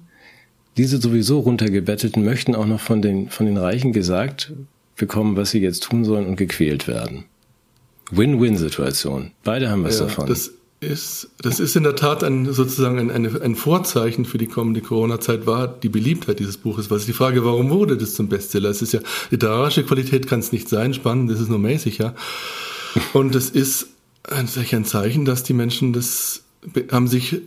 [0.77, 4.53] diese sowieso runtergebettelten möchten auch noch von den, von den Reichen gesagt
[4.95, 7.25] bekommen, was sie jetzt tun sollen und gequält werden.
[8.11, 9.31] Win-Win-Situation.
[9.43, 10.27] Beide haben was ja, davon.
[10.27, 14.47] Das ist, das ist in der Tat ein, sozusagen ein, ein, ein Vorzeichen für die
[14.47, 16.91] kommende Corona-Zeit war die Beliebtheit dieses Buches.
[16.91, 18.69] Was ist die Frage, warum wurde das zum Bestseller?
[18.69, 18.99] Es ist ja,
[19.31, 22.13] literarische Qualität kann es nicht sein, spannend ist es nur mäßig, ja.
[23.13, 23.87] Und es ist
[24.27, 26.43] ein, ein Zeichen, dass die Menschen das,
[26.91, 27.41] haben sich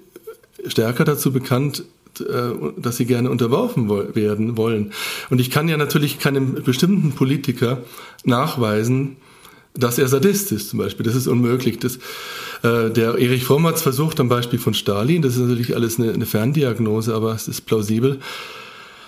[0.66, 1.84] stärker dazu bekannt,
[2.20, 4.92] äh, dass sie gerne unterworfen werden wollen.
[5.30, 7.84] Und ich kann ja natürlich keinem bestimmten Politiker
[8.24, 9.16] nachweisen,
[9.74, 11.06] dass er Sadist ist zum Beispiel.
[11.06, 11.78] Das ist unmöglich.
[11.78, 11.96] Das,
[12.62, 15.22] äh, der Erich Fromm hat es versucht am Beispiel von Stalin.
[15.22, 18.18] Das ist natürlich alles eine, eine Ferndiagnose, aber es ist plausibel.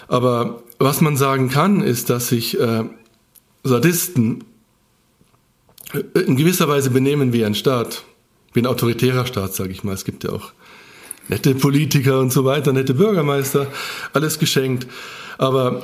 [0.09, 2.85] Aber was man sagen kann, ist, dass sich äh,
[3.65, 4.45] Sadisten
[6.15, 8.05] in gewisser Weise benehmen wie ein Staat,
[8.53, 9.95] wie ein autoritärer Staat, sage ich mal.
[9.95, 10.53] Es gibt ja auch
[11.29, 13.67] nette Politiker und so weiter, nette Bürgermeister,
[14.13, 14.87] alles geschenkt.
[15.39, 15.83] Aber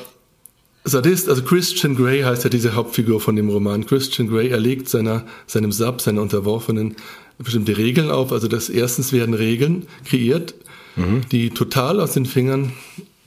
[0.85, 3.87] Sadist, also Christian Grey heißt ja diese Hauptfigur von dem Roman.
[3.87, 6.97] Christian Grey erlegt seiner, seinem Sub, seiner Unterworfenen
[7.38, 8.33] bestimmte Regeln auf.
[8.33, 10.55] Also das erstens werden Regeln kreiert,
[10.97, 11.23] mhm.
[11.31, 12.73] die total aus den Fingern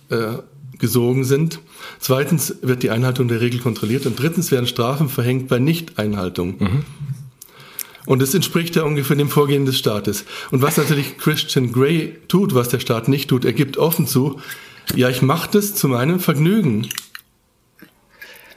[0.10, 0.34] äh,
[0.82, 1.60] gesogen sind.
[2.00, 6.56] Zweitens wird die Einhaltung der Regel kontrolliert und drittens werden Strafen verhängt bei Nichteinhaltung.
[6.60, 6.86] Mhm.
[8.06, 10.26] Und es entspricht ja ungefähr dem Vorgehen des Staates.
[10.50, 14.41] Und was natürlich Christian Grey tut, was der Staat nicht tut, er gibt offen zu,
[14.96, 16.89] ja, ich mache das zu meinem Vergnügen.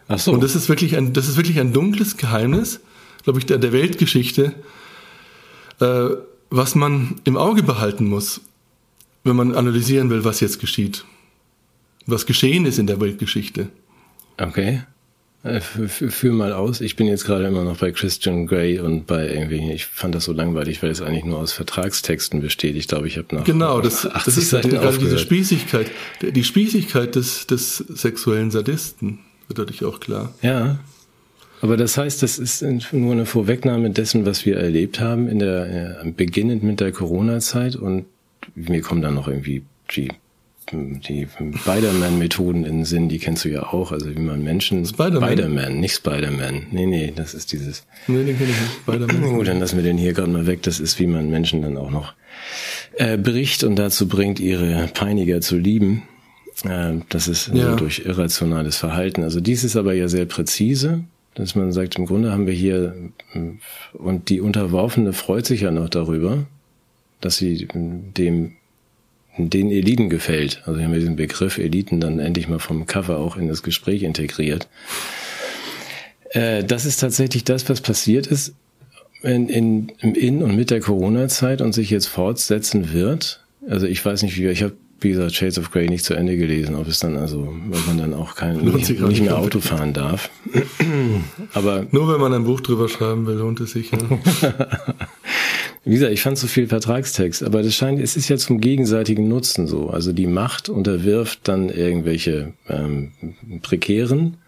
[0.09, 0.33] Ach so.
[0.33, 2.81] Und das ist wirklich ein, das ist wirklich ein dunkles Geheimnis,
[3.23, 4.55] glaube ich, der, der Weltgeschichte,
[5.81, 6.09] äh,
[6.51, 8.41] was man im Auge behalten muss,
[9.25, 11.05] wenn man analysieren will, was jetzt geschieht.
[12.07, 13.69] Was geschehen ist in der Weltgeschichte.
[14.38, 14.83] Okay.
[15.45, 16.81] Äh, führ mal aus.
[16.81, 20.25] Ich bin jetzt gerade immer noch bei Christian Grey und bei irgendwie, ich fand das
[20.25, 22.77] so langweilig, weil es eigentlich nur aus Vertragstexten besteht.
[22.77, 23.45] Ich glaube, ich habe noch.
[23.45, 25.90] Genau, das, das ist Seiten gerade diese Spießigkeit.
[26.23, 30.33] Die Spießigkeit des, des sexuellen Sadisten wird dadurch auch klar.
[30.40, 30.79] Ja.
[31.61, 32.62] Aber das heißt, das ist
[32.93, 37.77] nur eine Vorwegnahme dessen, was wir erlebt haben in der, äh, beginnend mit der Corona-Zeit
[37.77, 38.07] und
[38.55, 39.62] mir kommen dann noch irgendwie
[39.95, 40.09] die
[40.72, 44.85] die Spider-Man-Methoden in Sinn, die kennst du ja auch, also wie man Menschen...
[44.85, 45.33] Spider-Man?
[45.33, 46.66] Spider nicht Spider-Man.
[46.70, 47.87] Nee, nee, das ist dieses...
[48.07, 48.72] Nee, den kenne ich nicht.
[48.83, 49.35] Spider-Man.
[49.35, 50.62] Gut, dann lassen wir den hier gerade mal weg.
[50.62, 52.14] Das ist, wie man Menschen dann auch noch
[52.96, 56.03] äh, bricht und dazu bringt, ihre Peiniger zu lieben.
[56.64, 57.68] Äh, das ist ja.
[57.68, 59.22] nur durch irrationales Verhalten.
[59.22, 62.94] Also dies ist aber ja sehr präzise, dass man sagt, im Grunde haben wir hier,
[63.92, 66.44] und die Unterworfene freut sich ja noch darüber,
[67.20, 67.66] dass sie
[68.16, 68.53] dem
[69.37, 70.62] den Eliten gefällt.
[70.66, 74.03] Also wir haben diesen Begriff Eliten dann endlich mal vom Cover auch in das Gespräch
[74.03, 74.68] integriert.
[76.31, 78.55] Äh, das ist tatsächlich das, was passiert ist
[79.23, 83.40] in, in, in und mit der Corona-Zeit und sich jetzt fortsetzen wird.
[83.68, 86.37] Also ich weiß nicht, wie ich habe wie gesagt Shades of Grey nicht zu Ende
[86.37, 89.92] gelesen, ob es dann also, ob man dann auch kein nicht, nicht mehr Auto fahren
[89.92, 90.31] darf.
[91.53, 93.90] Aber nur wenn man ein Buch drüber schreiben will, lohnt es sich.
[93.90, 93.99] Ja.
[95.85, 99.29] Wie gesagt, ich fand so viel Vertragstext, aber das scheint, es ist ja zum gegenseitigen
[99.29, 99.90] Nutzen so.
[99.90, 103.12] Also die Macht unterwirft dann irgendwelche ähm,
[103.62, 104.38] Prekären.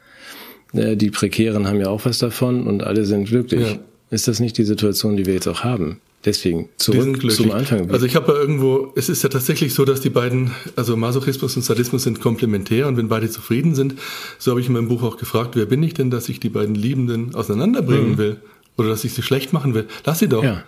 [0.73, 3.73] Äh, die Prekären haben ja auch was davon und alle sind glücklich.
[3.73, 3.79] Ja.
[4.11, 6.01] Ist das nicht die Situation, die wir jetzt auch haben?
[6.25, 7.91] Deswegen zurück zum Anfang.
[7.91, 11.55] Also ich habe ja irgendwo, es ist ja tatsächlich so, dass die beiden, also Masochismus
[11.55, 13.95] und Sadismus sind komplementär und wenn beide zufrieden sind,
[14.39, 16.49] so habe ich in meinem Buch auch gefragt, wer bin ich denn, dass ich die
[16.49, 18.19] beiden Liebenden auseinanderbringen mhm.
[18.19, 18.37] will
[18.77, 19.87] oder dass ich sie schlecht machen will.
[20.05, 20.43] Lass sie doch.
[20.43, 20.65] Ja.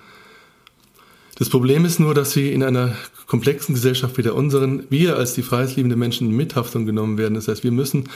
[1.38, 2.96] Das Problem ist nur, dass sie in einer
[3.28, 7.34] komplexen Gesellschaft wie der unseren, wir als die freiheitsliebende Menschen in Mithaftung genommen werden.
[7.34, 8.08] Das heißt, wir müssen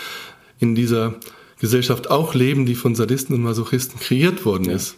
[0.59, 1.15] in dieser
[1.61, 4.75] Gesellschaft auch leben, die von Sadisten und Masochisten kreiert worden ja.
[4.75, 4.97] ist.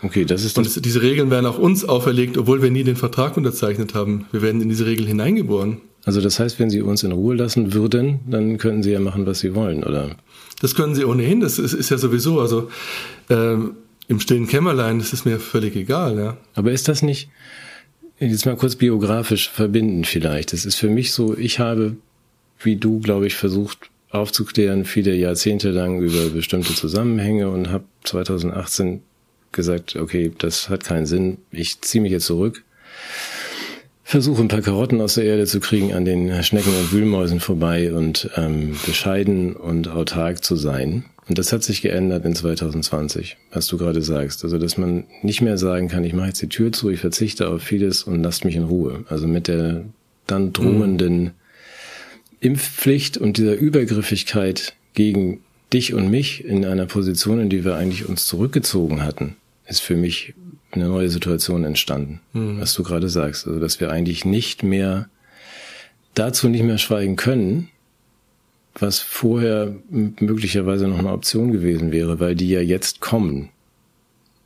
[0.00, 0.76] Okay, das ist das.
[0.76, 4.26] Und diese Regeln werden auch uns auferlegt, obwohl wir nie den Vertrag unterzeichnet haben.
[4.32, 5.82] Wir werden in diese Regeln hineingeboren.
[6.06, 9.26] Also das heißt, wenn Sie uns in Ruhe lassen würden, dann können Sie ja machen,
[9.26, 10.16] was Sie wollen, oder?
[10.62, 11.40] Das können Sie ohnehin.
[11.40, 12.40] Das ist, ist ja sowieso.
[12.40, 12.70] Also
[13.28, 13.72] ähm,
[14.08, 16.36] im stillen Kämmerlein ist es mir völlig egal, ja.
[16.54, 17.28] Aber ist das nicht,
[18.18, 20.52] jetzt mal kurz biografisch verbinden vielleicht.
[20.52, 21.96] Es ist für mich so, ich habe,
[22.58, 29.02] wie du, glaube ich, versucht aufzuklären, viele Jahrzehnte lang über bestimmte Zusammenhänge und habe 2018
[29.52, 32.64] gesagt, okay, das hat keinen Sinn, ich ziehe mich jetzt zurück,
[34.02, 37.92] versuche ein paar Karotten aus der Erde zu kriegen, an den Schnecken und Wühlmäusen vorbei
[37.92, 43.66] und ähm, bescheiden und autark zu sein und das hat sich geändert in 2020, was
[43.66, 44.44] du gerade sagst.
[44.44, 47.48] Also, dass man nicht mehr sagen kann, ich mache jetzt die Tür zu, ich verzichte
[47.48, 49.04] auf vieles und lasst mich in Ruhe.
[49.08, 49.84] Also mit der
[50.26, 51.30] dann drohenden mhm.
[52.40, 55.40] Impfpflicht und dieser Übergriffigkeit gegen
[55.72, 59.36] dich und mich in einer Position, in die wir eigentlich uns zurückgezogen hatten,
[59.66, 60.34] ist für mich
[60.70, 62.58] eine neue Situation entstanden, mhm.
[62.60, 63.46] was du gerade sagst.
[63.46, 65.10] Also, dass wir eigentlich nicht mehr
[66.14, 67.68] dazu nicht mehr schweigen können,
[68.74, 73.50] was vorher möglicherweise noch eine Option gewesen wäre, weil die ja jetzt kommen.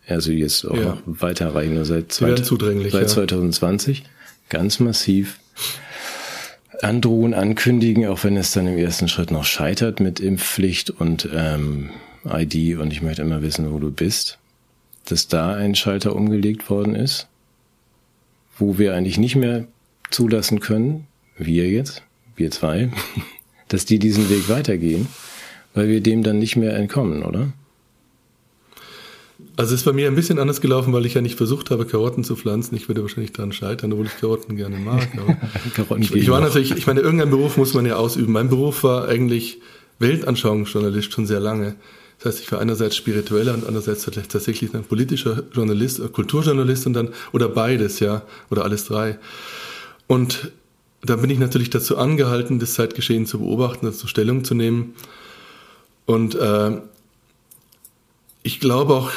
[0.07, 0.83] Also jetzt auch ja.
[0.83, 3.07] noch weiterreichen, nur seit, seit ja.
[3.07, 4.05] 2020
[4.49, 5.39] ganz massiv
[6.83, 11.91] androhen, ankündigen, auch wenn es dann im ersten Schritt noch scheitert mit Impfpflicht und ähm,
[12.27, 14.39] ID und ich möchte immer wissen, wo du bist,
[15.07, 17.29] dass da ein Schalter umgelegt worden ist,
[18.59, 19.67] wo wir eigentlich nicht mehr
[20.11, 21.07] zulassen können,
[21.37, 22.03] wir jetzt,
[22.37, 22.91] wir zwei,
[23.73, 25.07] dass die diesen Weg weitergehen,
[25.75, 27.53] weil wir dem dann nicht mehr entkommen, oder?
[29.57, 31.87] Also es ist bei mir ein bisschen anders gelaufen, weil ich ja nicht versucht habe,
[31.87, 32.75] Karotten zu pflanzen.
[32.75, 35.09] Ich würde wahrscheinlich daran scheitern, obwohl ich Karotten gerne mag.
[35.75, 38.33] Karotten ich, ich war natürlich, ich meine, irgendeinen Beruf muss man ja ausüben.
[38.33, 39.61] Mein Beruf war eigentlich
[39.99, 41.77] Weltanschauungsjournalist schon sehr lange.
[42.19, 46.93] Das heißt, ich war einerseits spiritueller und andererseits tatsächlich ein politischer Journalist, äh, Kulturjournalist und
[46.93, 49.19] dann, oder beides, ja, oder alles drei.
[50.07, 50.53] Und
[51.03, 54.95] da bin ich natürlich dazu angehalten, das Zeitgeschehen zu beobachten, dazu Stellung zu nehmen.
[56.07, 56.79] Und äh,
[58.43, 59.11] ich glaube auch,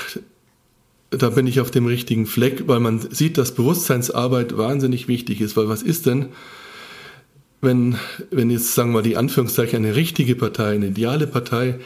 [1.12, 5.56] da bin ich auf dem richtigen Fleck, weil man sieht, dass Bewusstseinsarbeit wahnsinnig wichtig ist.
[5.56, 6.28] Weil was ist denn,
[7.62, 7.98] wenn,
[8.32, 11.80] wenn jetzt, sagen wir mal, die Anführungszeichen eine richtige Partei, eine ideale Partei,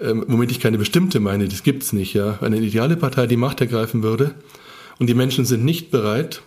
[0.00, 2.38] ähm, womit ich keine bestimmte meine, das gibt's nicht, ja.
[2.40, 4.34] Eine ideale Partei die Macht ergreifen würde
[4.98, 6.42] und die Menschen sind nicht bereit,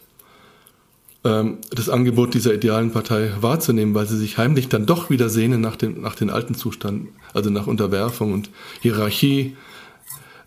[1.23, 5.61] ähm, das Angebot dieser idealen Partei wahrzunehmen, weil sie sich heimlich dann doch wieder sehnen
[5.61, 8.49] nach dem, nach den alten Zustand, also nach Unterwerfung und
[8.81, 9.55] Hierarchie,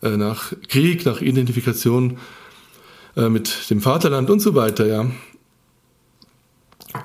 [0.03, 2.19] äh, nach Krieg, nach Identifikation
[3.17, 5.07] äh, mit dem Vaterland und so weiter, ja.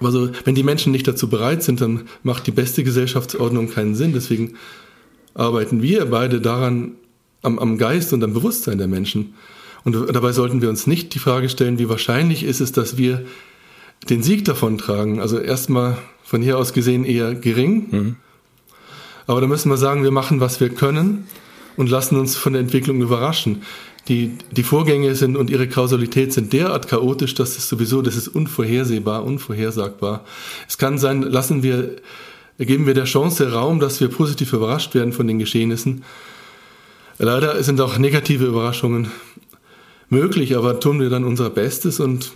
[0.01, 4.13] Also, wenn die Menschen nicht dazu bereit sind, dann macht die beste Gesellschaftsordnung keinen Sinn.
[4.13, 4.53] Deswegen
[5.33, 6.91] arbeiten wir beide daran,
[7.41, 9.33] am, am Geist und am Bewusstsein der Menschen.
[9.83, 13.25] Und dabei sollten wir uns nicht die Frage stellen, wie wahrscheinlich ist es, dass wir
[14.07, 15.19] den Sieg davon tragen.
[15.19, 17.87] Also erstmal von hier aus gesehen eher gering.
[17.91, 18.15] Mhm.
[19.27, 21.27] Aber da müssen wir sagen, wir machen, was wir können
[21.77, 23.63] und lassen uns von der Entwicklung überraschen.
[24.07, 28.27] Die, die Vorgänge sind und ihre Kausalität sind derart chaotisch, dass es sowieso, das ist
[28.27, 30.25] unvorhersehbar, unvorhersagbar.
[30.67, 31.97] Es kann sein, lassen wir,
[32.57, 36.03] geben wir der Chance Raum, dass wir positiv überrascht werden von den Geschehnissen.
[37.19, 39.11] Leider sind auch negative Überraschungen
[40.09, 42.31] möglich, aber tun wir dann unser Bestes und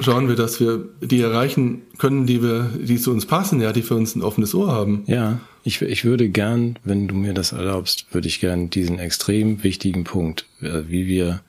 [0.00, 3.82] schauen wir, dass wir die erreichen können, die wir, die zu uns passen, ja, die
[3.82, 5.04] für uns ein offenes Ohr haben.
[5.06, 9.62] Ja, ich, ich würde gern, wenn du mir das erlaubst, würde ich gern diesen extrem
[9.62, 11.42] wichtigen Punkt, äh, wie wir,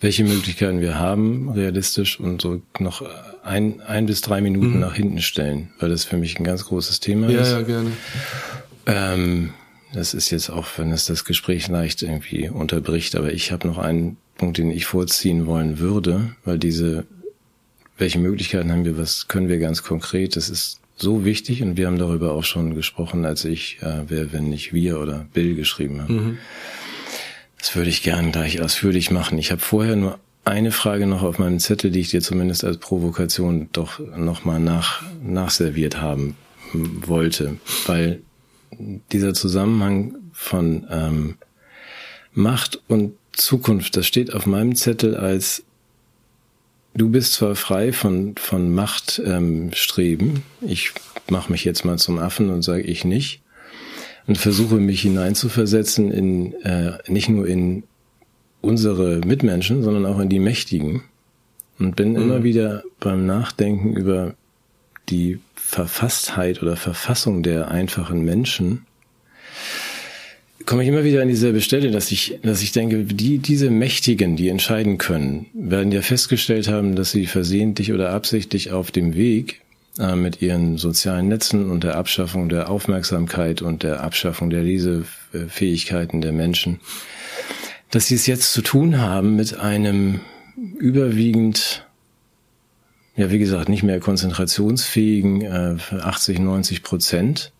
[0.00, 3.04] welche Möglichkeiten wir haben, realistisch und so noch
[3.44, 4.80] ein, ein bis drei Minuten mhm.
[4.80, 7.50] nach hinten stellen, weil das für mich ein ganz großes Thema ja, ist.
[7.50, 7.92] Ja, gerne.
[8.86, 9.50] Ähm,
[9.92, 13.78] das ist jetzt auch, wenn es das Gespräch leicht irgendwie unterbricht, aber ich habe noch
[13.78, 17.04] einen Punkt, den ich vorziehen wollen würde, weil diese
[18.02, 20.34] welche Möglichkeiten haben wir, was können wir ganz konkret.
[20.34, 24.32] Das ist so wichtig und wir haben darüber auch schon gesprochen, als ich, äh, wer,
[24.32, 26.14] wenn nicht wir oder Bill geschrieben haben.
[26.14, 26.38] Mhm.
[27.60, 29.38] Das würde ich gern gleich ausführlich machen.
[29.38, 32.78] Ich habe vorher nur eine Frage noch auf meinem Zettel, die ich dir zumindest als
[32.78, 36.36] Provokation doch nochmal nach, nachserviert haben
[36.72, 38.20] wollte, weil
[39.12, 41.36] dieser Zusammenhang von ähm,
[42.34, 45.62] Macht und Zukunft, das steht auf meinem Zettel als
[46.94, 50.92] Du bist zwar frei von, von Machtstreben, ähm, ich
[51.30, 53.40] mache mich jetzt mal zum Affen und sage ich nicht,
[54.26, 57.84] und versuche mich hineinzuversetzen in äh, nicht nur in
[58.60, 61.02] unsere Mitmenschen, sondern auch in die Mächtigen.
[61.78, 62.16] Und bin mhm.
[62.16, 64.34] immer wieder beim Nachdenken über
[65.08, 68.86] die Verfasstheit oder Verfassung der einfachen Menschen
[70.66, 74.36] komme ich immer wieder an dieselbe Stelle, dass ich, dass ich denke, die, diese Mächtigen,
[74.36, 79.60] die entscheiden können, werden ja festgestellt haben, dass sie versehentlich oder absichtlich auf dem Weg
[79.98, 86.20] äh, mit ihren sozialen Netzen und der Abschaffung der Aufmerksamkeit und der Abschaffung der Lesefähigkeiten
[86.20, 86.80] der Menschen,
[87.90, 90.20] dass sie es jetzt zu tun haben mit einem
[90.78, 91.86] überwiegend
[93.16, 97.51] ja, wie gesagt, nicht mehr konzentrationsfähigen äh, 80, 90 Prozent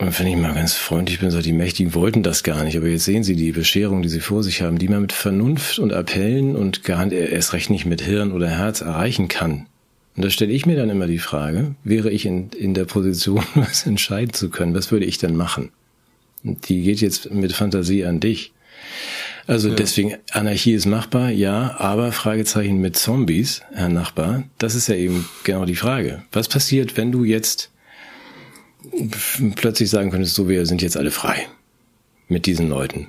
[0.00, 3.04] wenn ich mal ganz freundlich bin, so die Mächtigen wollten das gar nicht, aber jetzt
[3.04, 6.56] sehen sie die Bescherung, die sie vor sich haben, die man mit Vernunft und Appellen
[6.56, 9.66] und gar erst recht nicht mit Hirn oder Herz erreichen kann.
[10.16, 13.44] Und da stelle ich mir dann immer die Frage, wäre ich in, in der Position,
[13.54, 15.70] was entscheiden zu können, was würde ich denn machen?
[16.42, 18.52] Und die geht jetzt mit Fantasie an dich.
[19.46, 19.74] Also ja.
[19.74, 25.28] deswegen, Anarchie ist machbar, ja, aber Fragezeichen mit Zombies, Herr Nachbar, das ist ja eben
[25.44, 26.22] genau die Frage.
[26.32, 27.70] Was passiert, wenn du jetzt
[29.56, 31.46] plötzlich sagen könntest, so wir sind jetzt alle frei
[32.28, 33.08] mit diesen Leuten?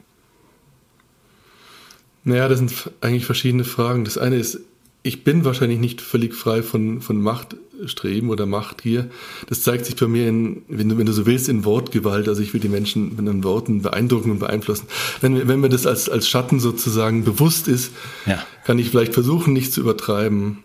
[2.24, 4.06] Naja, das sind eigentlich verschiedene Fragen.
[4.06, 4.60] Das eine ist,
[5.04, 9.10] ich bin wahrscheinlich nicht völlig frei von, von Machtstreben oder Machtgier.
[9.48, 12.28] Das zeigt sich bei mir in, wenn du, wenn du so willst, in Wortgewalt.
[12.28, 14.86] Also ich will die Menschen mit den Worten beeindrucken und beeinflussen.
[15.20, 17.92] Wenn, wenn mir das als, als Schatten sozusagen bewusst ist,
[18.28, 18.46] ja.
[18.66, 20.60] kann ich vielleicht versuchen, nicht zu übertreiben.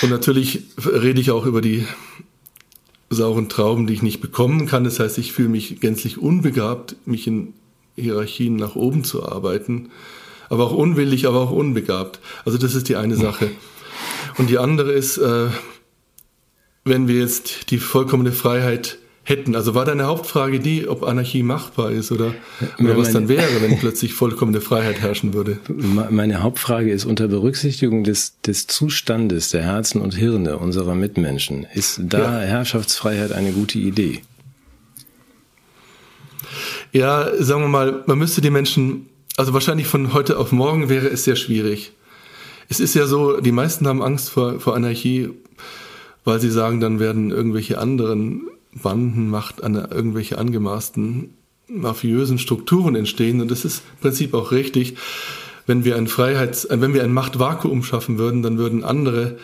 [0.00, 1.86] Und natürlich rede ich auch über die
[3.10, 4.84] sauren Trauben, die ich nicht bekommen kann.
[4.84, 7.54] Das heißt, ich fühle mich gänzlich unbegabt, mich in
[7.96, 9.90] Hierarchien nach oben zu arbeiten,
[10.48, 12.20] aber auch unwillig, aber auch unbegabt.
[12.44, 13.50] Also das ist die eine Sache.
[14.38, 15.48] Und die andere ist, äh,
[16.84, 19.56] wenn wir jetzt die vollkommene Freiheit hätten.
[19.56, 22.32] Also war deine Hauptfrage die, ob Anarchie machbar ist oder,
[22.78, 25.58] oder was dann wäre, wenn plötzlich vollkommene Freiheit herrschen würde?
[25.68, 31.66] Meine Hauptfrage ist unter Berücksichtigung des, des Zustandes der Herzen und Hirne unserer Mitmenschen.
[31.74, 32.46] Ist da ja.
[32.46, 34.22] Herrschaftsfreiheit eine gute Idee?
[36.92, 41.08] Ja, sagen wir mal, man müsste die Menschen, also wahrscheinlich von heute auf morgen wäre
[41.08, 41.92] es sehr schwierig.
[42.68, 45.30] Es ist ja so, die meisten haben Angst vor, vor Anarchie,
[46.24, 48.42] weil sie sagen, dann werden irgendwelche anderen
[48.82, 51.34] Banden, Macht, an irgendwelche angemaßten
[51.68, 53.40] mafiösen Strukturen entstehen.
[53.40, 54.96] Und das ist im Prinzip auch richtig.
[55.66, 59.38] Wenn wir ein Freiheits, wenn wir ein Machtvakuum schaffen würden, dann würden andere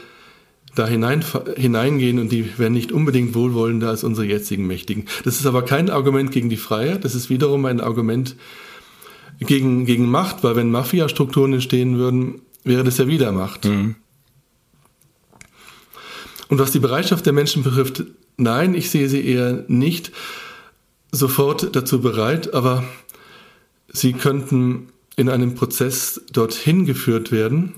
[0.75, 1.25] da hinein,
[1.57, 5.05] hineingehen und die wären nicht unbedingt wohlwollender als unsere jetzigen Mächtigen.
[5.25, 8.37] Das ist aber kein Argument gegen die Freiheit, das ist wiederum ein Argument
[9.39, 13.67] gegen, gegen Macht, weil wenn Mafia-Strukturen entstehen würden, wäre das ja wieder Macht.
[13.67, 13.97] Mhm.
[16.49, 18.05] Und was die Bereitschaft der Menschen betrifft,
[18.37, 20.13] nein, ich sehe sie eher nicht
[21.11, 22.85] sofort dazu bereit, aber
[23.93, 27.75] sie könnten in einem Prozess dorthin geführt werden,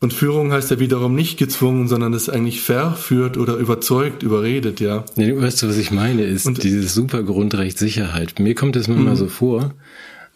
[0.00, 5.04] und Führung heißt ja wiederum nicht gezwungen, sondern es eigentlich verführt oder überzeugt, überredet, ja.
[5.16, 8.38] Nee, weißt du, was ich meine, ist und, dieses super Grundrecht Sicherheit.
[8.38, 9.18] Mir kommt es manchmal mhm.
[9.18, 9.74] so vor,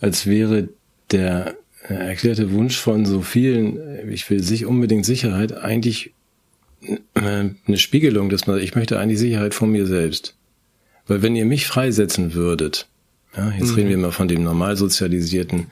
[0.01, 0.71] als wäre
[1.11, 6.15] der äh, erklärte Wunsch von so vielen, äh, ich will sich unbedingt Sicherheit, eigentlich
[7.15, 10.35] eine Spiegelung, dass man, ich möchte eigentlich Sicherheit von mir selbst.
[11.07, 12.87] Weil wenn ihr mich freisetzen würdet,
[13.37, 13.75] ja, jetzt mhm.
[13.75, 15.67] reden wir mal von dem normal sozialisierten,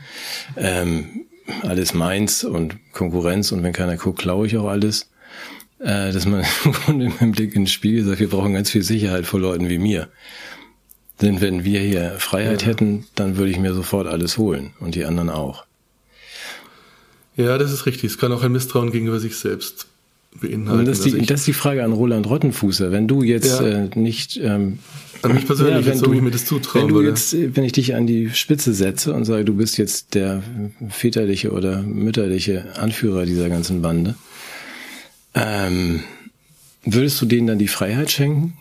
[0.57, 1.27] ähm,
[1.63, 5.11] alles meins und Konkurrenz und wenn keiner guckt, klaue ich auch alles.
[5.79, 8.71] Äh, dass man im Grunde mit dem Blick in den Spiegel sagt, wir brauchen ganz
[8.71, 10.09] viel Sicherheit vor Leuten wie mir.
[11.21, 12.69] Denn wenn wir hier Freiheit ja.
[12.69, 15.65] hätten, dann würde ich mir sofort alles holen und die anderen auch.
[17.37, 18.11] Ja, das ist richtig.
[18.11, 19.88] Es kann auch ein Misstrauen gegenüber sich selbst
[20.35, 20.85] beinhalten.
[20.85, 22.93] Das, ist die, das ist die Frage an Roland Rottenfußer.
[22.93, 23.67] Wenn du jetzt ja.
[23.67, 24.79] äh, nicht ähm,
[25.23, 27.09] an mich persönlich, ja, wenn du, ich mir das zutrauen wenn du würde.
[27.09, 30.43] jetzt, wenn ich dich an die Spitze setze und sage, du bist jetzt der
[30.89, 34.15] väterliche oder mütterliche Anführer dieser ganzen Bande,
[35.35, 36.03] ähm,
[36.85, 38.55] würdest du denen dann die Freiheit schenken?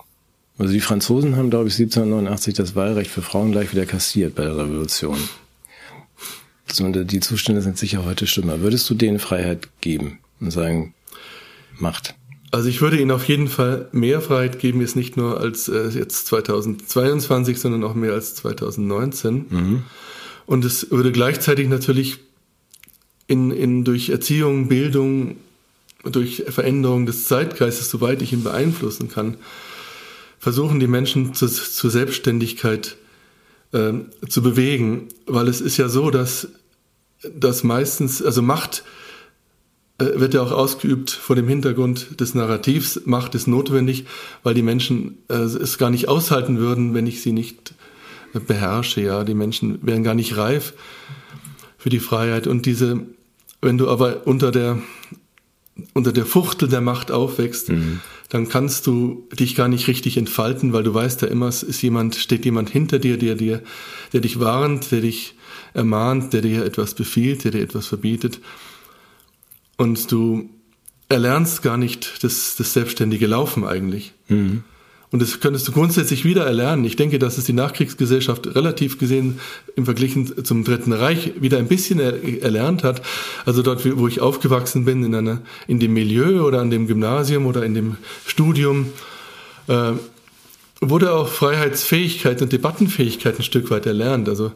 [0.58, 4.44] Also die Franzosen haben, glaube ich, 1789 das Wahlrecht für Frauen gleich wieder kassiert bei
[4.44, 5.18] der Revolution.
[6.80, 8.60] Und die Zustände sind sicher heute schlimmer.
[8.60, 10.94] Würdest du denen Freiheit geben und sagen,
[11.82, 12.16] macht?
[12.52, 15.90] Also ich würde Ihnen auf jeden Fall mehr Freiheit geben, jetzt nicht nur als äh,
[15.90, 19.46] jetzt 2022, sondern auch mehr als 2019.
[19.50, 19.84] Mhm.
[20.46, 22.20] Und es würde gleichzeitig natürlich
[23.28, 25.36] in, in, durch Erziehung, Bildung,
[26.04, 29.36] durch Veränderung des Zeitgeistes, soweit ich ihn beeinflussen kann,
[30.40, 32.96] versuchen die Menschen zu, zur Selbstständigkeit
[33.74, 33.94] äh,
[34.30, 35.10] zu bewegen.
[35.26, 36.48] Weil es ist ja so, dass,
[37.36, 38.86] dass meistens, also Macht
[40.00, 43.02] wird ja auch ausgeübt vor dem Hintergrund des Narrativs.
[43.06, 44.06] Macht ist notwendig,
[44.44, 47.74] weil die Menschen äh, es gar nicht aushalten würden, wenn ich sie nicht
[48.34, 49.02] äh, beherrsche.
[49.02, 50.74] Ja, die Menschen wären gar nicht reif
[51.78, 52.46] für die Freiheit.
[52.46, 53.02] Und diese,
[53.62, 54.80] wenn du aber unter der
[55.94, 58.00] unter der Fuchtel der Macht aufwächst, mhm.
[58.30, 61.84] dann kannst du dich gar nicht richtig entfalten, weil du weißt ja immer, es ist
[61.84, 63.62] jemand, steht jemand hinter dir, der dir,
[64.12, 65.36] der dich warnt, der dich
[65.76, 68.40] ermahnt, der dir etwas befiehlt, der dir etwas verbietet
[69.78, 70.50] und du
[71.10, 74.14] erlernst gar nicht das, das selbstständige Laufen eigentlich.
[74.28, 74.64] Mhm.
[75.10, 76.84] Und das könntest du grundsätzlich wieder erlernen.
[76.84, 79.40] Ich denke, dass es die Nachkriegsgesellschaft relativ gesehen
[79.78, 83.02] im Vergleich zum Dritten Reich wieder ein bisschen er, erlernt hat.
[83.46, 87.46] Also dort, wo ich aufgewachsen bin, in einer, in dem Milieu oder an dem Gymnasium
[87.46, 88.88] oder in dem Studium,
[89.68, 89.94] äh,
[90.82, 94.28] wurde auch Freiheitsfähigkeit und Debattenfähigkeit ein Stück weit erlernt.
[94.28, 94.52] Also,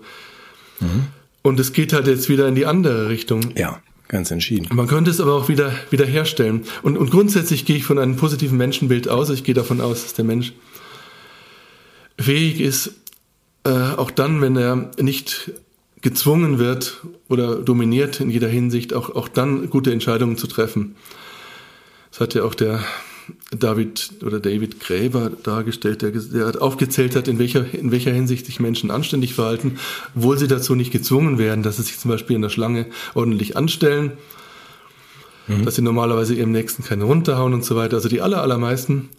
[0.82, 1.07] mhm.
[1.43, 3.53] und es geht halt jetzt wieder in die andere Richtung.
[3.55, 3.82] Ja.
[4.12, 4.68] Ganz entschieden.
[4.76, 6.66] Man könnte es aber auch wieder, wieder herstellen.
[6.82, 9.30] Und, und grundsätzlich gehe ich von einem positiven Menschenbild aus.
[9.30, 10.51] Ich gehe davon aus, dass der Mensch
[12.20, 12.91] fähig ist,
[13.64, 15.51] äh, auch dann, wenn er nicht
[16.01, 20.97] gezwungen wird oder dominiert in jeder Hinsicht, auch, auch dann gute Entscheidungen zu treffen.
[22.09, 22.84] Das hat ja auch der
[23.52, 28.62] David oder David Gräber dargestellt, der, der aufgezählt hat, in welcher, in welcher Hinsicht sich
[28.62, 29.78] Menschen anständig verhalten,
[30.16, 33.58] obwohl sie dazu nicht gezwungen werden, dass sie sich zum Beispiel in der Schlange ordentlich
[33.58, 34.14] anstellen,
[35.47, 35.66] mhm.
[35.66, 37.97] dass sie normalerweise ihrem Nächsten keine runterhauen und so weiter.
[37.97, 39.10] Also die aller, allermeisten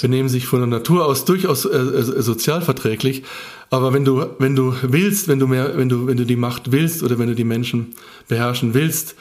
[0.00, 3.24] benehmen sich von der Natur aus durchaus äh, äh, sozialverträglich.
[3.68, 6.72] Aber wenn du, wenn du willst, wenn du mehr, wenn du, wenn du die Macht
[6.72, 7.94] willst oder wenn du die Menschen
[8.28, 9.16] beherrschen willst,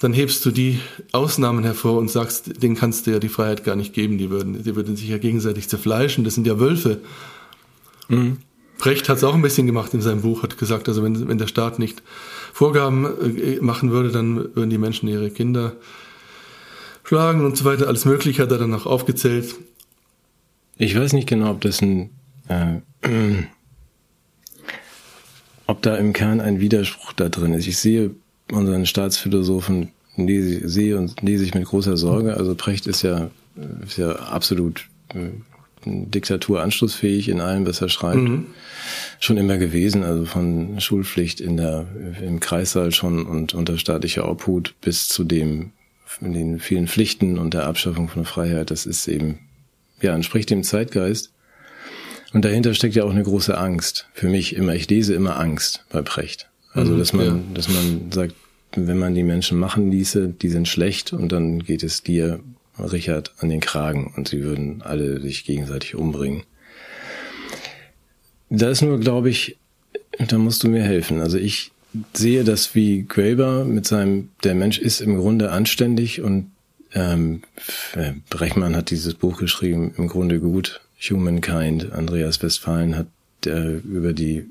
[0.00, 0.80] dann hebst du die
[1.12, 4.62] Ausnahmen hervor und sagst, denen kannst du ja die Freiheit gar nicht geben, die würden,
[4.62, 7.00] die würden sich ja gegenseitig zerfleischen, das sind ja Wölfe.
[8.08, 8.38] Mhm.
[8.78, 11.36] Brecht hat es auch ein bisschen gemacht in seinem Buch, hat gesagt, also wenn, wenn
[11.36, 12.02] der Staat nicht
[12.54, 13.04] Vorgaben
[13.38, 15.74] äh, machen würde, dann würden die Menschen ihre Kinder
[17.04, 17.86] schlagen und so weiter.
[17.86, 19.54] Alles Mögliche hat er dann auch aufgezählt.
[20.78, 22.08] Ich weiß nicht genau, ob das ein,
[22.48, 22.80] äh,
[25.66, 27.66] ob da im Kern ein Widerspruch da drin ist.
[27.66, 28.14] Ich sehe
[28.52, 32.36] unseren Staatsphilosophen lese, sehe und lese ich mit großer Sorge.
[32.36, 33.30] Also Precht ist ja,
[33.84, 35.30] ist ja absolut äh,
[35.84, 38.22] Diktatur anschlussfähig in allem, was er schreibt.
[38.22, 38.46] Mhm.
[39.18, 41.86] Schon immer gewesen, also von Schulpflicht in der,
[42.22, 45.72] im Kreissaal schon und unter staatlicher Obhut bis zu dem,
[46.20, 48.70] den vielen Pflichten und der Abschaffung von Freiheit.
[48.70, 49.38] Das ist eben,
[50.02, 51.32] ja, entspricht dem Zeitgeist.
[52.32, 54.06] Und dahinter steckt ja auch eine große Angst.
[54.12, 54.74] Für mich immer.
[54.74, 56.48] Ich lese immer Angst bei Precht.
[56.72, 57.40] Also, mhm, dass man, ja.
[57.54, 58.34] dass man sagt,
[58.76, 62.40] wenn man die Menschen machen ließe, die sind schlecht und dann geht es dir,
[62.78, 66.44] Richard, an den Kragen und sie würden alle sich gegenseitig umbringen.
[68.48, 69.58] Da ist nur, glaube ich,
[70.18, 71.20] da musst du mir helfen.
[71.20, 71.72] Also ich
[72.14, 76.50] sehe das wie Graeber mit seinem, der Mensch ist im Grunde anständig und
[76.92, 77.42] ähm,
[78.30, 81.92] Brechmann hat dieses Buch geschrieben, im Grunde gut, Humankind.
[81.92, 83.06] Andreas Westphalen hat
[83.46, 84.46] äh, über die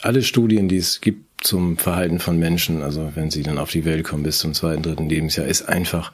[0.00, 3.84] alle Studien, die es gibt zum Verhalten von Menschen, also wenn sie dann auf die
[3.84, 6.12] Welt kommen bis zum zweiten, dritten Lebensjahr, ist einfach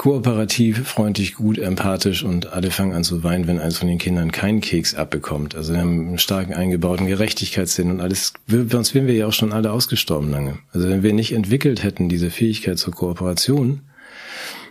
[0.00, 4.32] kooperativ, freundlich, gut, empathisch und alle fangen an zu weinen, wenn eins von den Kindern
[4.32, 5.54] keinen Keks abbekommt.
[5.54, 9.52] Also wir haben einen starken eingebauten Gerechtigkeitssinn und alles, sonst wären wir ja auch schon
[9.52, 10.58] alle ausgestorben lange.
[10.72, 13.82] Also wenn wir nicht entwickelt hätten, diese Fähigkeit zur Kooperation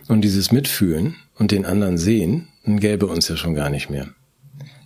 [0.08, 4.08] und dieses Mitfühlen und den anderen sehen, dann gäbe uns ja schon gar nicht mehr.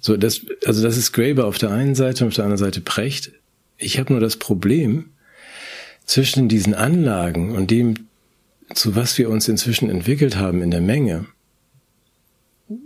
[0.03, 2.83] So, das, also das ist Graeber auf der einen Seite und auf der anderen Seite
[2.83, 3.33] Precht.
[3.79, 5.07] Ich habe nur das Problem
[6.05, 8.09] zwischen diesen Anlagen und dem,
[8.73, 11.27] zu was wir uns inzwischen entwickelt haben in der Menge.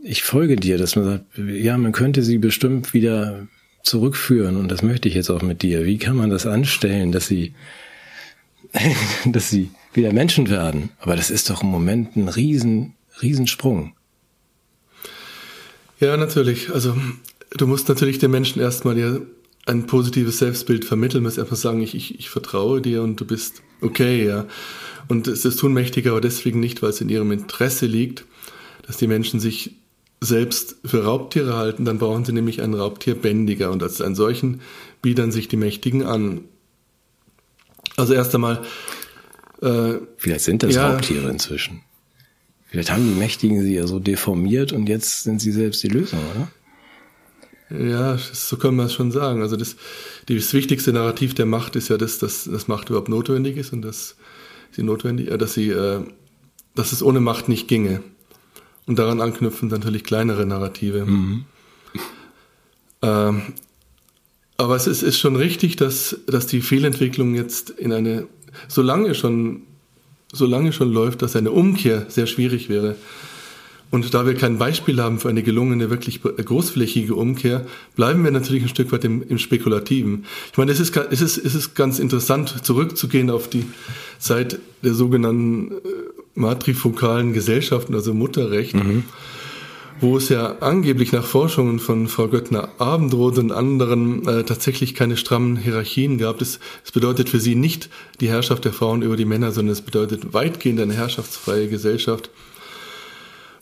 [0.02, 3.46] Ich folge dir, dass man sagt, ja, man könnte sie bestimmt wieder
[3.82, 5.84] zurückführen und das möchte ich jetzt auch mit dir.
[5.84, 7.54] Wie kann man das anstellen, dass sie,
[9.24, 10.90] dass sie wieder Menschen werden?
[11.00, 13.94] Aber das ist doch im Moment ein riesen, Riesensprung.
[16.00, 16.70] Ja, natürlich.
[16.70, 16.96] Also
[17.56, 19.18] du musst natürlich den Menschen erstmal ja
[19.68, 23.62] ein positives Selbstbild vermitteln, musst erstmal sagen, ich, ich, ich vertraue dir und du bist
[23.80, 24.46] okay, ja.
[25.08, 28.24] Und es ist tun Mächtige aber deswegen nicht, weil es in ihrem Interesse liegt,
[28.86, 29.76] dass die Menschen sich
[30.20, 34.60] selbst für Raubtiere halten, dann brauchen sie nämlich ein Raubtier bändiger und als einen solchen
[35.00, 36.40] biedern sich die Mächtigen an.
[37.96, 38.62] Also erst einmal.
[39.62, 41.82] Äh, Vielleicht sind das ja, Raubtiere inzwischen.
[42.66, 46.20] Vielleicht haben die Mächtigen sie ja so deformiert und jetzt sind sie selbst die Lösung,
[46.34, 46.48] oder?
[47.70, 49.42] Ja, so kann man es schon sagen.
[49.42, 49.76] Also das,
[50.26, 53.82] das wichtigste Narrativ der Macht ist ja, dass, dass, dass Macht überhaupt notwendig ist und
[53.82, 54.16] dass
[54.70, 56.00] sie notwendig, äh, dass sie, äh,
[56.74, 58.02] dass es ohne Macht nicht ginge.
[58.86, 61.04] Und daran anknüpfen natürlich kleinere Narrative.
[61.04, 61.44] Mhm.
[63.02, 63.42] Ähm,
[64.56, 68.26] aber es ist, ist schon richtig, dass, dass die Fehlentwicklung jetzt in eine,
[68.66, 69.62] solange schon
[70.32, 72.96] solange schon läuft, dass eine Umkehr sehr schwierig wäre.
[73.90, 77.66] Und da wir kein Beispiel haben für eine gelungene, wirklich großflächige Umkehr,
[77.96, 80.26] bleiben wir natürlich ein Stück weit im, im Spekulativen.
[80.52, 83.64] Ich meine, es ist, es, ist, es ist ganz interessant, zurückzugehen auf die
[84.18, 85.78] Zeit der sogenannten äh,
[86.34, 88.74] matrifokalen Gesellschaften, also Mutterrecht.
[88.74, 89.04] Mhm
[90.00, 95.16] wo es ja angeblich nach Forschungen von Frau Göttner Abendroth und anderen äh, tatsächlich keine
[95.16, 96.38] strammen Hierarchien gab.
[96.38, 99.82] Das, das bedeutet für sie nicht die Herrschaft der Frauen über die Männer, sondern es
[99.82, 102.30] bedeutet weitgehend eine herrschaftsfreie Gesellschaft,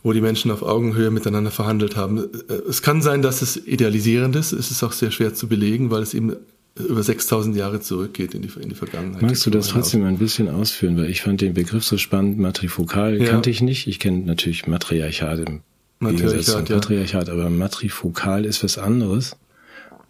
[0.06, 2.28] wo die Menschen auf Augenhöhe miteinander verhandelt haben.
[2.68, 4.52] Es kann sein, dass es idealisierend ist.
[4.52, 6.36] Es ist auch sehr schwer zu belegen, weil es eben
[6.76, 9.20] über 6000 Jahre zurückgeht in die, in die Vergangenheit.
[9.20, 10.96] Magst du das trotzdem ein bisschen ausführen?
[10.96, 12.38] Weil ich fand den Begriff so spannend.
[12.38, 13.28] Matrifokal ja.
[13.28, 13.88] kannte ich nicht.
[13.88, 15.62] Ich kenne natürlich Matriarchat im
[15.98, 16.76] Matriarchat, ja.
[16.76, 19.36] Patriarchat, aber matrifokal ist was anderes.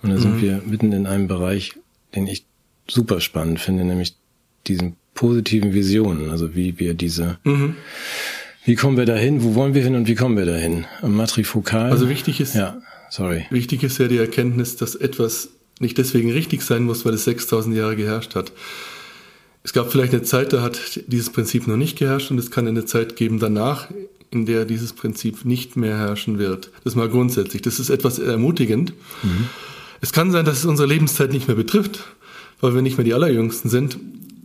[0.03, 0.43] Und da sind mhm.
[0.43, 1.73] wir mitten in einem Bereich,
[2.15, 2.45] den ich
[2.87, 4.15] super spannend finde, nämlich
[4.67, 7.77] diesen positiven Visionen, also wie wir diese, mhm.
[8.67, 10.87] Wie kommen wir dahin, wo wollen wir hin und wie kommen wir dahin?
[11.01, 11.91] Matrifokal.
[11.91, 12.79] Also wichtig ist, ja,
[13.11, 13.47] sorry.
[13.51, 17.77] Wichtig ist ja die Erkenntnis, dass etwas nicht deswegen richtig sein muss, weil es 6000
[17.77, 18.51] Jahre geherrscht hat.
[19.63, 22.67] Es gab vielleicht eine Zeit, da hat dieses Prinzip noch nicht geherrscht und es kann
[22.67, 23.89] eine Zeit geben danach,
[24.33, 26.71] in der dieses Prinzip nicht mehr herrschen wird.
[26.83, 27.63] Das mal grundsätzlich.
[27.63, 28.95] Das ist etwas ermutigend.
[29.23, 29.47] Mhm.
[30.01, 32.05] Es kann sein, dass es unsere Lebenszeit nicht mehr betrifft,
[32.61, 33.97] weil wir nicht mehr die Allerjüngsten sind.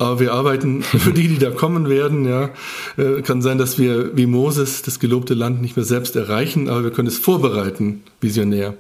[0.02, 2.26] Aber wir arbeiten für die, die da kommen werden.
[2.26, 2.50] Ja,
[2.98, 6.84] äh, kann sein, dass wir wie Moses das gelobte Land nicht mehr selbst erreichen, aber
[6.84, 8.74] wir können es vorbereiten, visionär.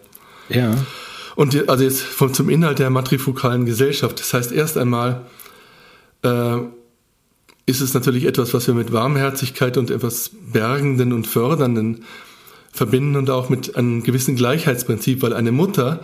[0.49, 0.73] Ja.
[1.35, 4.19] Und also jetzt vom, zum Inhalt der matrifokalen Gesellschaft.
[4.19, 5.21] Das heißt erst einmal
[6.23, 6.57] äh,
[7.67, 12.03] ist es natürlich etwas, was wir mit Warmherzigkeit und etwas Bergenden und Fördernden
[12.71, 15.99] verbinden und auch mit einem gewissen Gleichheitsprinzip, weil eine Mutter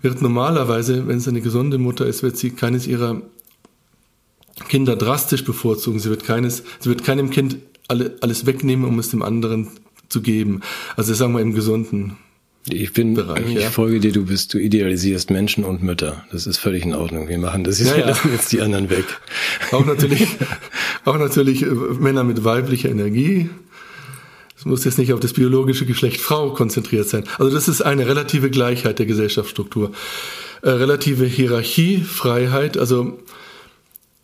[0.00, 3.22] wird normalerweise, wenn es eine gesunde Mutter ist, wird sie keines ihrer
[4.68, 5.98] Kinder drastisch bevorzugen.
[5.98, 9.68] Sie wird keines, sie wird keinem Kind alle, alles wegnehmen, um es dem anderen
[10.08, 10.60] zu geben.
[10.96, 12.16] Also sagen wir im gesunden
[12.68, 13.70] ich bin, Bereich, ich ja.
[13.70, 16.24] folge dir, du bist, du idealisierst Menschen und Mütter.
[16.30, 17.28] Das ist völlig in Ordnung.
[17.28, 19.04] Wir machen das jetzt, ja, wir lassen jetzt die anderen weg.
[19.72, 20.28] Auch natürlich,
[21.04, 23.50] auch natürlich äh, Männer mit weiblicher Energie.
[24.56, 27.24] Es muss jetzt nicht auf das biologische Geschlecht Frau konzentriert sein.
[27.36, 29.90] Also das ist eine relative Gleichheit der Gesellschaftsstruktur.
[30.62, 33.18] Äh, relative Hierarchiefreiheit, also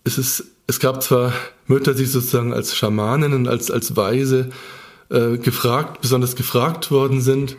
[0.08, 1.32] es ist, es gab zwar
[1.66, 4.50] Mütter, die sozusagen als Schamaninnen, als, als Weise
[5.10, 7.56] äh, gefragt, besonders gefragt worden sind,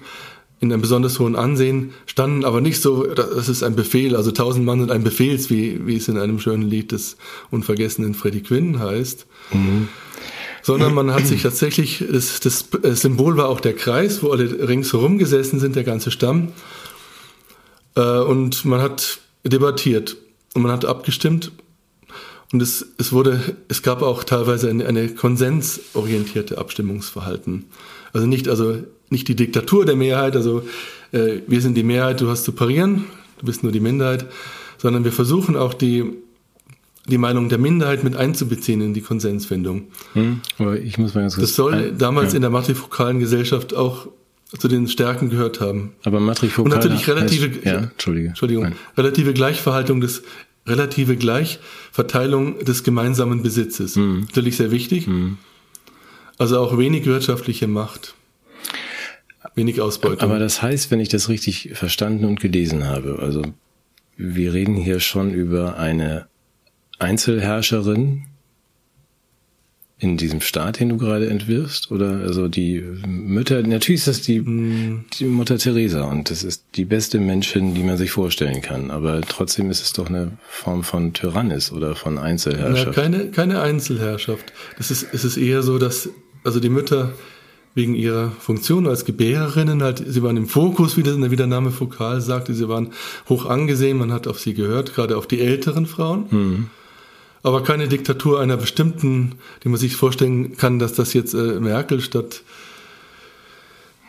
[0.60, 4.66] in einem besonders hohen Ansehen, standen aber nicht so, das ist ein Befehl, also tausend
[4.66, 7.16] Mann sind ein Befehls, wie, wie es in einem schönen Lied des
[7.50, 9.26] unvergessenen Freddie Quinn heißt.
[9.54, 9.88] Mhm.
[10.62, 12.66] Sondern man hat sich tatsächlich, das, das
[13.00, 16.52] Symbol war auch der Kreis, wo alle ringsherum gesessen sind, der ganze Stamm.
[17.96, 20.18] Äh, und man hat debattiert
[20.54, 21.54] und man hat abgestimmt.
[22.52, 27.66] Und es, es wurde, es gab auch teilweise eine, eine konsensorientierte Abstimmungsverhalten.
[28.12, 28.78] Also nicht, also
[29.10, 30.64] nicht die Diktatur der Mehrheit, also
[31.12, 33.06] äh, wir sind die Mehrheit, du hast zu parieren,
[33.38, 34.26] du bist nur die Minderheit,
[34.78, 36.06] sondern wir versuchen auch die,
[37.08, 39.88] die Meinung der Minderheit mit einzubeziehen in die Konsensfindung.
[40.14, 42.38] Hm, aber ich muss mal ganz kurz, Das soll äh, damals ja.
[42.38, 44.08] in der matrifokalen Gesellschaft auch
[44.58, 45.92] zu den Stärken gehört haben.
[46.04, 48.30] Aber matrifokal Und natürlich relative, heißt, ja, Entschuldige.
[48.30, 50.24] Entschuldigung, relative Gleichverhaltung des,
[50.66, 53.96] relative Gleichverteilung des gemeinsamen Besitzes.
[53.96, 54.22] Hm.
[54.22, 55.08] Natürlich sehr wichtig.
[55.08, 55.38] Hm.
[56.38, 58.16] Also auch wenig wirtschaftliche Macht.
[59.56, 60.22] Wenig Ausbeutung.
[60.22, 63.42] Aber das heißt, wenn ich das richtig verstanden und gelesen habe, also
[64.16, 66.28] wir reden hier schon über eine
[67.00, 68.26] Einzelherrscherin
[70.00, 74.38] in diesem Staat, den du gerade entwirfst, oder also die Mütter, natürlich ist das die,
[74.38, 75.06] hm.
[75.20, 79.20] die Mutter Teresa und das ist die beste Menschin, die man sich vorstellen kann, aber
[79.22, 82.96] trotzdem ist es doch eine Form von Tyrannis oder von Einzelherrschaft.
[82.96, 84.54] Na, keine, keine Einzelherrschaft.
[84.78, 86.10] Das ist, es ist eher so, dass
[86.46, 87.12] also die Mütter
[87.76, 91.72] wegen ihrer Funktion als Gebärerinnen halt, sie waren im Fokus, wie, der, wie der Name
[91.72, 92.94] Fokal sagte, sie waren
[93.28, 96.26] hoch angesehen, man hat auf sie gehört, gerade auf die älteren Frauen.
[96.30, 96.70] Mhm.
[97.42, 102.02] Aber keine Diktatur einer bestimmten, die man sich vorstellen kann, dass das jetzt äh, Merkel
[102.02, 102.44] statt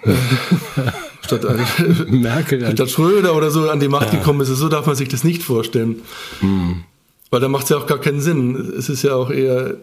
[0.02, 0.12] äh,
[1.24, 4.18] statt, äh, Merkel statt Schröder oder so an die Macht ja.
[4.18, 4.48] gekommen ist.
[4.48, 6.02] So darf man sich das nicht vorstellen.
[6.40, 6.84] Mhm.
[7.30, 8.56] Weil da macht es ja auch gar keinen Sinn.
[8.76, 9.76] Es ist ja auch eher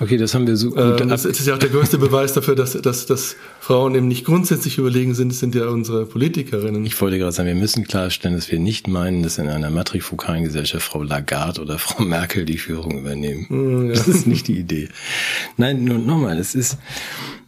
[0.00, 1.00] Okay, das haben wir so gut.
[1.00, 4.24] Ähm, das ist ja auch der größte Beweis dafür, dass, dass, dass Frauen eben nicht
[4.24, 6.84] grundsätzlich überlegen sind, das sind ja unsere Politikerinnen.
[6.84, 10.44] Ich wollte gerade sagen, wir müssen klarstellen, dass wir nicht meinen, dass in einer matrifokalen
[10.44, 13.46] Gesellschaft Frau Lagarde oder Frau Merkel die Führung übernehmen.
[13.48, 13.94] Mm, ja.
[13.94, 14.88] Das ist nicht die Idee.
[15.56, 16.78] Nein, nur nochmal, es ist,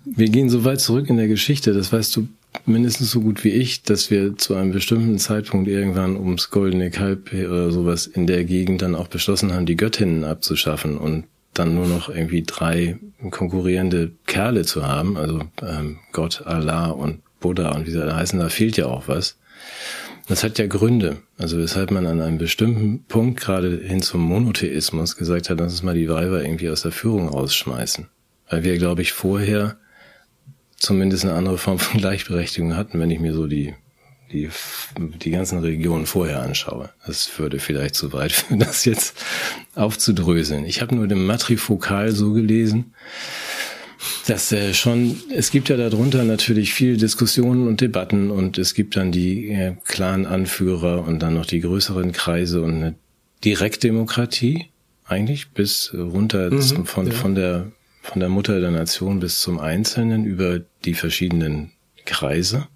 [0.05, 2.27] wir gehen so weit zurück in der Geschichte, das weißt du
[2.67, 7.33] mindestens so gut wie ich, dass wir zu einem bestimmten Zeitpunkt irgendwann ums goldene Kalb
[7.33, 11.25] oder sowas in der Gegend dann auch beschlossen haben, die Göttinnen abzuschaffen und
[11.55, 12.99] dann nur noch irgendwie drei
[13.31, 18.39] konkurrierende Kerle zu haben, also ähm, Gott, Allah und Buddha und wie sie alle heißen,
[18.39, 19.39] da fehlt ja auch was.
[20.29, 21.17] Das hat ja Gründe.
[21.39, 25.83] Also weshalb man an einem bestimmten Punkt gerade hin zum Monotheismus gesagt hat, lass uns
[25.83, 28.07] mal die Weiber irgendwie aus der Führung rausschmeißen.
[28.49, 29.77] Weil wir, glaube ich, vorher
[30.77, 33.75] zumindest eine andere Form von Gleichberechtigung hatten, wenn ich mir so die
[34.33, 34.49] die,
[34.99, 36.91] die ganzen Regionen vorher anschaue.
[37.07, 39.17] Das würde vielleicht zu weit führen, das jetzt
[39.75, 40.65] aufzudröseln.
[40.65, 42.95] Ich habe nur den Matrifokal so gelesen,
[44.27, 48.97] dass äh, schon, es gibt ja darunter natürlich viele Diskussionen und Debatten und es gibt
[48.97, 52.95] dann die äh, klaren Anführer und dann noch die größeren Kreise und eine
[53.45, 54.67] Direktdemokratie
[55.05, 57.13] eigentlich bis runter mhm, zum, von, ja.
[57.13, 57.73] von der
[58.03, 61.73] von der Mutter der Nation bis zum Einzelnen über die verschiedenen
[62.07, 62.67] Kreise.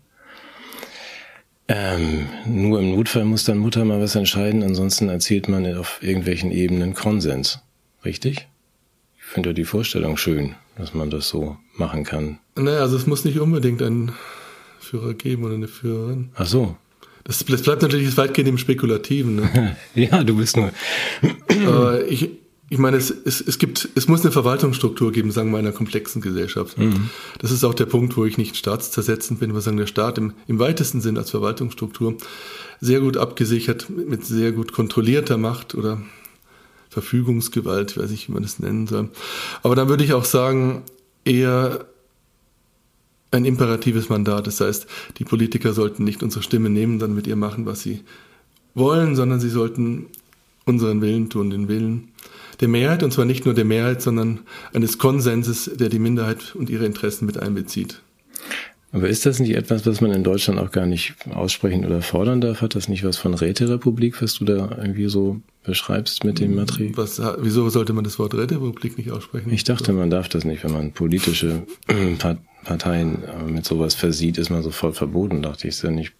[1.67, 6.51] Ähm, nur im Notfall muss dann Mutter mal was entscheiden, ansonsten erzielt man auf irgendwelchen
[6.51, 7.61] Ebenen Konsens.
[8.05, 8.49] Richtig?
[9.17, 12.39] Ich finde ja die Vorstellung schön, dass man das so machen kann.
[12.57, 14.13] Naja, also es muss nicht unbedingt einen
[14.79, 16.31] Führer geben oder eine Führerin.
[16.35, 16.77] Ach so.
[17.25, 19.37] Das, das bleibt natürlich weitgehend im Spekulativen.
[19.37, 19.77] Ne?
[19.95, 20.71] ja, du bist nur.
[21.67, 22.29] Aber ich,
[22.71, 26.23] ich meine, es, es, es gibt, es muss eine Verwaltungsstruktur geben, sagen wir, einer komplexen
[26.23, 26.79] Gesellschaft.
[26.79, 27.11] Mhm.
[27.39, 30.33] Das ist auch der Punkt, wo ich nicht staatszersetzend bin, wir sagen, der Staat im,
[30.47, 32.17] im weitesten Sinn als Verwaltungsstruktur
[32.81, 36.03] sehr gut abgesichert, mit sehr gut kontrollierter Macht oder
[36.89, 39.11] Verfügungsgewalt, ich weiß nicht, wie man das nennen soll.
[39.63, 40.83] Aber dann würde ich auch sagen,
[41.25, 41.87] eher
[43.31, 44.47] ein imperatives Mandat.
[44.47, 44.87] Das heißt,
[45.19, 48.01] die Politiker sollten nicht unsere Stimme nehmen, dann mit ihr machen, was sie
[48.75, 50.07] wollen, sondern sie sollten
[50.65, 52.13] unseren Willen tun, den Willen
[52.61, 54.41] der Mehrheit, und zwar nicht nur der Mehrheit, sondern
[54.73, 58.01] eines Konsenses, der die Minderheit und ihre Interessen mit einbezieht.
[58.95, 62.41] Aber ist das nicht etwas, was man in Deutschland auch gar nicht aussprechen oder fordern
[62.41, 62.61] darf?
[62.61, 66.93] Hat das nicht was von Räterepublik, was du da irgendwie so beschreibst mit dem Material?
[66.97, 69.53] Was, wieso sollte man das Wort Räterepublik nicht aussprechen?
[69.53, 70.63] Ich dachte, man darf das nicht.
[70.63, 71.65] Wenn man politische
[72.65, 75.75] Parteien äh, mit sowas versieht, ist man sofort verboten, dachte ich.
[75.75, 76.13] Ist ja nicht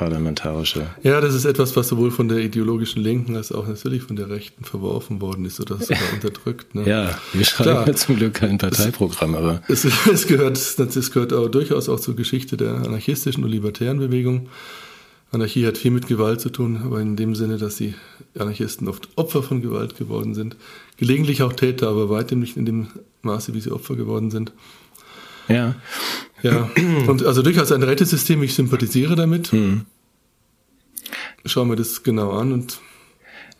[0.00, 0.86] parlamentarische.
[1.02, 4.30] Ja, das ist etwas, was sowohl von der ideologischen Linken als auch natürlich von der
[4.30, 6.74] Rechten verworfen worden ist oder sogar unterdrückt.
[6.74, 6.88] Ne?
[6.88, 9.62] Ja, wir schreiben ja zum Glück kein Parteiprogramm, aber.
[9.68, 14.48] Es, es, gehört, es gehört auch durchaus auch zur Geschichte der anarchistischen und libertären Bewegung.
[15.32, 17.94] Anarchie hat viel mit Gewalt zu tun, aber in dem Sinne, dass die
[18.38, 20.56] Anarchisten oft Opfer von Gewalt geworden sind.
[20.96, 22.88] Gelegentlich auch Täter, aber weitem nicht in dem
[23.20, 24.52] Maße, wie sie Opfer geworden sind.
[25.50, 25.74] Ja.
[26.42, 26.70] Ja,
[27.06, 29.52] und also durchaus ein Rettesystem, ich sympathisiere damit.
[29.52, 29.84] Hm.
[31.44, 32.80] Schauen wir das genau an und.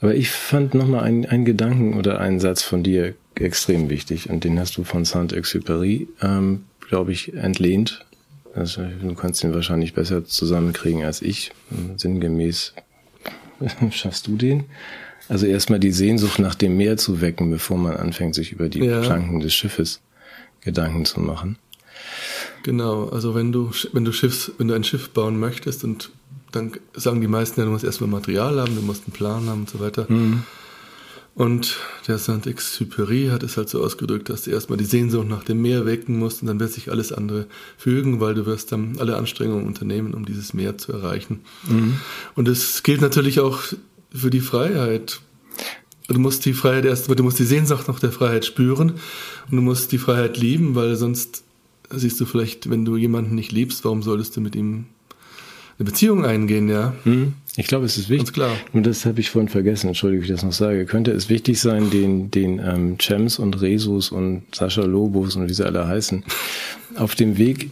[0.00, 4.44] Aber ich fand nochmal einen, einen Gedanken oder einen Satz von dir extrem wichtig und
[4.44, 8.06] den hast du von Saint-Exupéry, ähm, glaube ich, entlehnt.
[8.54, 11.52] Also, du kannst ihn wahrscheinlich besser zusammenkriegen als ich.
[11.98, 12.72] Sinngemäß
[13.90, 14.64] schaffst du den.
[15.28, 18.80] Also erstmal die Sehnsucht nach dem Meer zu wecken, bevor man anfängt, sich über die
[18.80, 19.00] ja.
[19.00, 20.00] Planken des Schiffes
[20.60, 21.56] Gedanken zu machen.
[22.62, 26.10] Genau, also wenn du, wenn du Schiffs, wenn du ein Schiff bauen möchtest und
[26.52, 29.60] dann sagen die meisten ja, du musst erstmal Material haben, du musst einen Plan haben
[29.60, 30.06] und so weiter.
[30.08, 30.42] Mhm.
[31.34, 31.76] Und
[32.08, 35.86] der Saint-Exupéry hat es halt so ausgedrückt, dass du erstmal die Sehnsucht nach dem Meer
[35.86, 37.46] wecken musst und dann wird sich alles andere
[37.78, 41.40] fügen, weil du wirst dann alle Anstrengungen unternehmen, um dieses Meer zu erreichen.
[41.68, 41.98] Mhm.
[42.34, 43.60] Und es gilt natürlich auch
[44.12, 45.20] für die Freiheit.
[46.08, 48.94] Du musst die Freiheit erst, du musst die Sehnsucht nach der Freiheit spüren
[49.50, 51.44] und du musst die Freiheit lieben, weil sonst
[51.90, 54.86] siehst du vielleicht, wenn du jemanden nicht liebst, warum solltest du mit ihm
[55.78, 56.94] eine Beziehung eingehen, ja?
[57.04, 57.34] Hm.
[57.56, 58.26] Ich glaube, es ist wichtig.
[58.26, 58.56] Ganz klar.
[58.72, 60.84] Und das habe ich vorhin vergessen, entschuldige, ich das noch sage.
[60.84, 65.54] Könnte es wichtig sein, den, den ähm, Chems und Resus und Sascha Lobos und wie
[65.54, 66.22] sie alle heißen,
[66.96, 67.70] auf dem Weg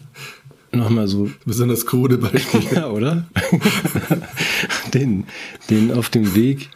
[0.72, 1.30] nochmal so.
[1.44, 2.62] Besonders krude Beispiel.
[2.74, 3.28] ja, oder?
[4.94, 5.24] den,
[5.70, 6.70] den auf dem Weg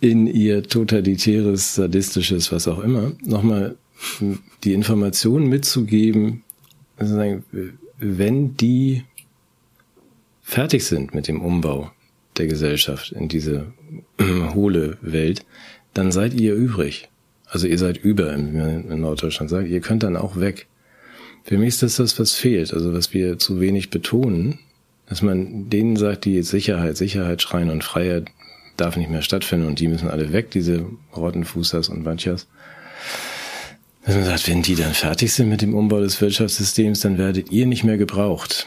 [0.00, 3.76] in ihr totalitäres, sadistisches, was auch immer, nochmal
[4.64, 6.42] die Information mitzugeben,
[6.96, 9.04] wenn die
[10.42, 11.90] fertig sind mit dem Umbau
[12.36, 13.72] der Gesellschaft in diese
[14.54, 15.44] hohle Welt,
[15.94, 17.08] dann seid ihr übrig.
[17.46, 20.66] Also ihr seid über, in Norddeutschland sagt, ihr könnt dann auch weg.
[21.44, 24.58] Für mich ist das das, was fehlt, also was wir zu wenig betonen,
[25.08, 28.30] dass man denen sagt, die Sicherheit, Sicherheit schreien und Freiheit
[28.76, 30.86] darf nicht mehr stattfinden und die müssen alle weg, diese
[31.16, 32.46] Rottenfußers und Banchas.
[34.08, 37.52] Dass man sagt, wenn die dann fertig sind mit dem Umbau des Wirtschaftssystems, dann werdet
[37.52, 38.66] ihr nicht mehr gebraucht.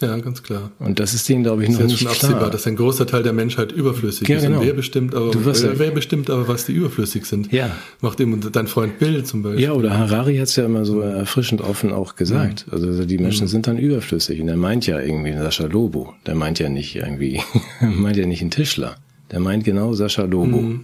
[0.00, 0.72] Ja, ganz klar.
[0.80, 2.50] Und das ist denen, glaube ich, noch ist nicht schon absehbar, klar.
[2.50, 4.42] dass ein großer Teil der Menschheit überflüssig ja, ist.
[4.42, 4.58] Genau.
[4.58, 7.52] Und wer bestimmt aber, wer, wer, bestimmt aber, was die überflüssig sind?
[7.52, 7.70] Ja.
[8.00, 9.62] Macht eben dein Freund Bill zum Beispiel.
[9.62, 12.66] Ja, oder Harari hat es ja immer so erfrischend offen auch gesagt.
[12.66, 12.72] Mhm.
[12.72, 13.48] Also die Menschen mhm.
[13.48, 14.40] sind dann überflüssig.
[14.40, 16.14] Und er meint ja irgendwie Sascha Lobo.
[16.26, 17.40] Der meint ja nicht irgendwie,
[17.80, 18.96] meint ja nicht einen Tischler.
[19.30, 20.80] Der meint genau Sascha Lobo mhm.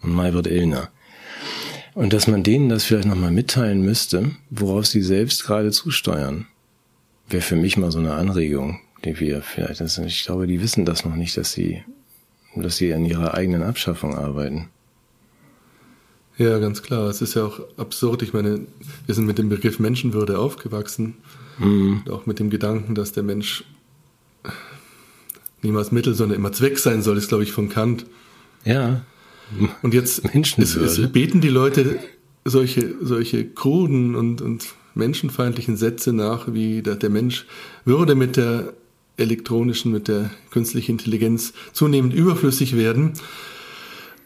[0.00, 0.90] und Maybrit Illner.
[1.94, 6.46] Und dass man denen das vielleicht nochmal mitteilen müsste, worauf sie selbst gerade zusteuern,
[7.28, 10.84] wäre für mich mal so eine Anregung, die wir vielleicht, das, ich glaube, die wissen
[10.84, 11.82] das noch nicht, dass sie,
[12.56, 14.68] dass sie an ihrer eigenen Abschaffung arbeiten.
[16.36, 17.08] Ja, ganz klar.
[17.08, 18.22] Es ist ja auch absurd.
[18.22, 18.66] Ich meine,
[19.06, 21.14] wir sind mit dem Begriff Menschenwürde aufgewachsen.
[21.58, 22.02] Mhm.
[22.04, 23.64] Und auch mit dem Gedanken, dass der Mensch
[25.62, 28.04] niemals Mittel, sondern immer Zweck sein soll, ist, glaube ich, von Kant.
[28.64, 29.02] Ja.
[29.82, 31.98] Und jetzt es, es beten die Leute
[32.44, 37.46] solche, solche kruden und, und menschenfeindlichen Sätze nach, wie der, der Mensch
[37.84, 38.72] würde mit der
[39.16, 43.12] elektronischen, mit der künstlichen Intelligenz zunehmend überflüssig werden.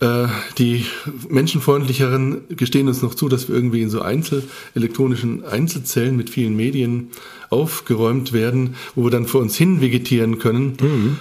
[0.01, 0.85] Äh, die
[1.29, 4.45] menschenfreundlicheren gestehen uns noch zu, dass wir irgendwie in so Einzel,
[4.75, 7.11] elektronischen Einzelzellen mit vielen Medien
[7.51, 10.77] aufgeräumt werden, wo wir dann vor uns hin vegetieren können.
[10.81, 11.17] Mhm.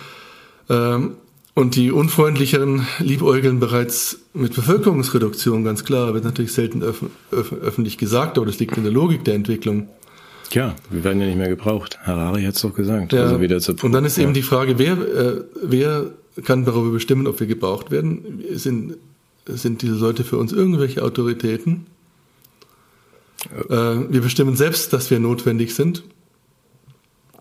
[0.70, 1.12] Ähm,
[1.58, 7.02] und die unfreundlicheren liebäugeln bereits mit Bevölkerungsreduktion, ganz klar, wird natürlich selten öf
[7.32, 9.88] öf öffentlich gesagt, aber das liegt in der Logik der Entwicklung.
[10.52, 11.98] Ja, wir werden ja nicht mehr gebraucht.
[12.04, 13.12] Harari hat es doch gesagt.
[13.12, 14.24] Ja, also wieder zur und dann ist ja.
[14.24, 16.12] eben die Frage, wer, äh, wer
[16.46, 18.44] kann darüber bestimmen, ob wir gebraucht werden?
[18.54, 18.98] Sind
[19.48, 21.88] sind diese Leute für uns irgendwelche Autoritäten.
[23.68, 26.04] Äh, wir bestimmen selbst, dass wir notwendig sind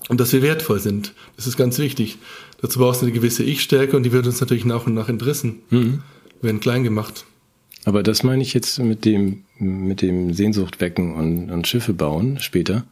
[0.08, 1.12] und dass wir wertvoll sind.
[1.36, 2.18] Das ist ganz wichtig.
[2.60, 5.60] Dazu brauchst du eine gewisse Ich-Stärke und die wird uns natürlich nach und nach entrissen,
[5.70, 6.02] mhm.
[6.40, 7.24] werden klein gemacht.
[7.84, 12.38] Aber das meine ich jetzt mit dem, mit dem Sehnsucht wecken und, und Schiffe bauen
[12.40, 12.84] später,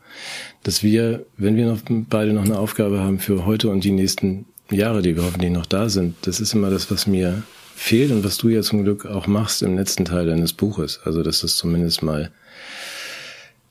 [0.62, 4.46] dass wir, wenn wir noch beide noch eine Aufgabe haben für heute und die nächsten
[4.70, 7.42] Jahre, die wir hoffentlich noch da sind, das ist immer das, was mir
[7.74, 11.00] fehlt und was du ja zum Glück auch machst im letzten Teil deines Buches.
[11.04, 12.30] Also, dass das zumindest mal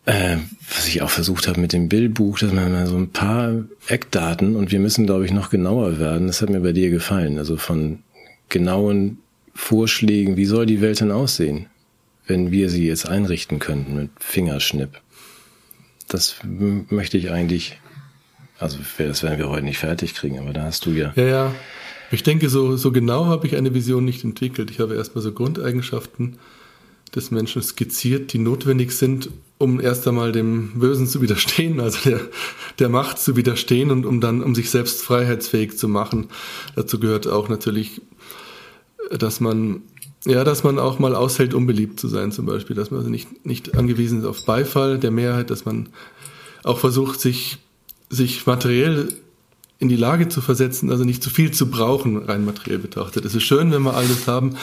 [0.06, 0.38] äh,
[0.70, 4.56] was ich auch versucht habe mit dem Bildbuch, dass man mal so ein paar Eckdaten
[4.56, 6.28] und wir müssen, glaube ich, noch genauer werden.
[6.28, 7.38] Das hat mir bei dir gefallen.
[7.38, 8.00] Also von
[8.50, 9.20] genauen
[9.54, 11.68] Vorschlägen, wie soll die Welt denn aussehen,
[12.26, 15.02] wenn wir sie jetzt einrichten könnten mit Fingerschnipp.
[16.08, 17.80] Das möchte ich eigentlich,
[18.60, 21.14] also das werden wir heute nicht fertig kriegen, aber da hast du ja.
[21.16, 21.56] Ja, ja.
[22.12, 24.70] Ich denke, so, so genau habe ich eine Vision nicht entwickelt.
[24.70, 26.38] Ich habe erstmal so Grundeigenschaften
[27.16, 29.30] des Menschen skizziert, die notwendig sind,
[29.64, 32.20] um erst einmal dem Bösen zu widerstehen, also der,
[32.80, 36.28] der Macht zu widerstehen und um dann, um sich selbst freiheitsfähig zu machen.
[36.76, 38.02] Dazu gehört auch natürlich,
[39.10, 39.82] dass man,
[40.26, 43.46] ja, dass man auch mal aushält, unbeliebt zu sein, zum Beispiel, dass man also nicht,
[43.46, 45.90] nicht angewiesen ist auf Beifall der Mehrheit, dass man
[46.64, 47.60] auch versucht, sich,
[48.10, 49.14] sich materiell
[49.80, 53.26] in die Lage zu versetzen, also nicht zu viel zu brauchen, rein materiell betrachtet.
[53.26, 54.56] Es ist schön, wenn wir alles haben,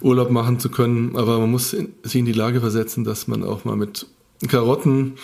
[0.00, 3.64] Urlaub machen zu können, aber man muss sich in die Lage versetzen, dass man auch
[3.64, 4.06] mal mit
[4.48, 5.14] Karotten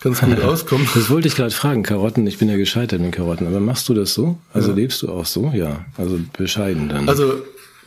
[0.00, 0.88] ganz gut auskommt.
[0.94, 3.94] Das wollte ich gerade fragen, Karotten, ich bin ja gescheitert mit Karotten, aber machst du
[3.94, 4.38] das so?
[4.52, 4.76] Also ja.
[4.76, 5.52] lebst du auch so?
[5.54, 7.08] Ja, also bescheiden dann.
[7.08, 7.34] Also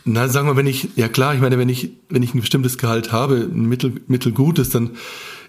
[0.09, 2.77] na, sagen wir, wenn ich, ja klar, ich meine, wenn ich, wenn ich ein bestimmtes
[2.77, 4.91] Gehalt habe, ein mittel, mittelgutes, dann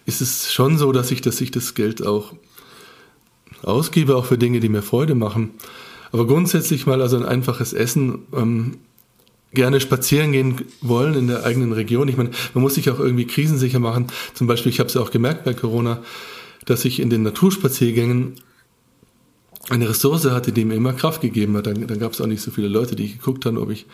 [0.05, 2.33] ist es schon so, dass ich, dass ich das Geld auch
[3.63, 5.51] ausgebe, auch für Dinge, die mir Freude machen.
[6.11, 8.79] Aber grundsätzlich mal also ein einfaches Essen ähm,
[9.53, 12.09] gerne spazieren gehen wollen in der eigenen Region.
[12.09, 14.09] Ich meine, man muss sich auch irgendwie krisensicher machen.
[14.35, 16.03] Zum Beispiel, ich habe es ja auch gemerkt bei Corona,
[16.67, 18.35] dass ich in den Naturspaziergängen
[19.71, 21.67] eine Ressource hatte, die mir immer Kraft gegeben hat.
[21.67, 23.87] Dann, dann gab es auch nicht so viele Leute, die geguckt haben, ob ich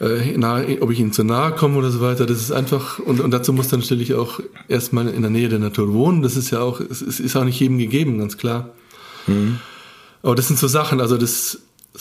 [0.00, 2.26] äh, nahe, ob ich ihnen zu nahe komme oder so weiter.
[2.26, 5.58] Das ist einfach, und, und dazu muss dann natürlich auch erstmal in der Nähe der
[5.58, 6.22] Natur wohnen.
[6.22, 8.70] Das ist ja auch, es ist auch nicht jedem gegeben, ganz klar.
[9.26, 9.60] Mhm.
[10.22, 11.58] Aber das sind so Sachen, also das,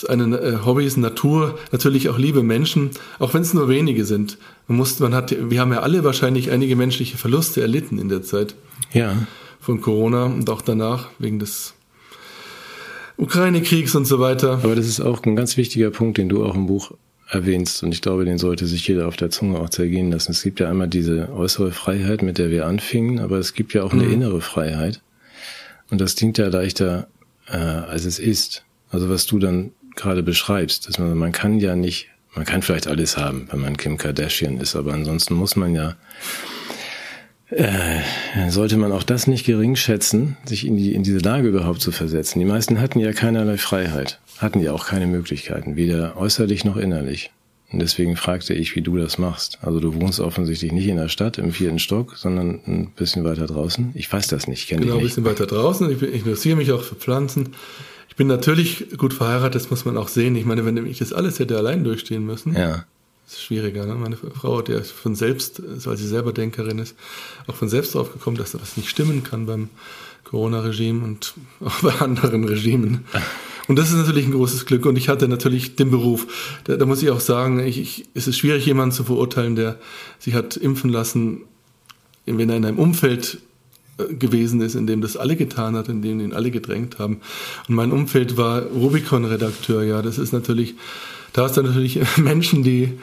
[0.07, 4.37] eine äh, Hobby ist Natur, natürlich auch liebe Menschen, auch wenn es nur wenige sind.
[4.67, 8.21] Man muss, man hat, wir haben ja alle wahrscheinlich einige menschliche Verluste erlitten in der
[8.23, 8.55] Zeit.
[8.93, 9.27] Ja.
[9.59, 11.73] Von Corona und auch danach wegen des
[13.17, 14.61] Ukraine-Kriegs und so weiter.
[14.63, 16.93] Aber das ist auch ein ganz wichtiger Punkt, den du auch im Buch
[17.29, 20.31] erwähnst und ich glaube, den sollte sich jeder auf der Zunge auch zergehen lassen.
[20.31, 23.83] Es gibt ja einmal diese äußere Freiheit, mit der wir anfingen, aber es gibt ja
[23.83, 24.13] auch eine mhm.
[24.13, 25.01] innere Freiheit
[25.89, 27.07] und das klingt ja leichter,
[27.47, 28.65] äh, als es ist.
[28.89, 32.87] Also was du dann gerade beschreibst, dass man, man kann ja nicht, man kann vielleicht
[32.87, 35.95] alles haben, wenn man Kim Kardashian ist, aber ansonsten muss man ja,
[37.49, 37.99] äh,
[38.49, 41.91] sollte man auch das nicht gering schätzen, sich in, die, in diese Lage überhaupt zu
[41.91, 42.39] versetzen.
[42.39, 47.31] Die meisten hatten ja keinerlei Freiheit, hatten ja auch keine Möglichkeiten, weder äußerlich noch innerlich.
[47.71, 49.59] Und deswegen fragte ich, wie du das machst.
[49.61, 53.47] Also du wohnst offensichtlich nicht in der Stadt im vierten Stock, sondern ein bisschen weiter
[53.47, 53.91] draußen.
[53.93, 55.15] Ich weiß das nicht, kenne genau, ich nicht.
[55.15, 55.89] Genau, ein bisschen weiter draußen.
[55.89, 57.55] Ich, ich interessiere mich auch für Pflanzen.
[58.11, 60.35] Ich bin natürlich gut verheiratet, das muss man auch sehen.
[60.35, 62.83] Ich meine, wenn ich das alles hätte allein durchstehen müssen, ja.
[63.25, 63.85] ist schwieriger.
[63.85, 63.95] Ne?
[63.95, 66.97] Meine Frau hat ja von selbst, weil sie selber Denkerin ist,
[67.47, 69.69] auch von selbst drauf gekommen, dass das nicht stimmen kann beim
[70.25, 73.05] Corona-Regime und auch bei anderen Regimen.
[73.69, 74.85] Und das ist natürlich ein großes Glück.
[74.85, 76.59] Und ich hatte natürlich den Beruf.
[76.65, 79.79] Da, da muss ich auch sagen, ich, ich, es ist schwierig, jemanden zu verurteilen, der
[80.19, 81.43] sich hat impfen lassen,
[82.25, 83.37] wenn er in einem Umfeld
[84.07, 87.21] gewesen ist, in dem das alle getan hat, in dem ihn alle gedrängt haben.
[87.67, 90.01] Und mein Umfeld war Rubicon-Redakteur, ja.
[90.01, 90.75] Das ist natürlich,
[91.33, 92.93] da hast du natürlich Menschen, die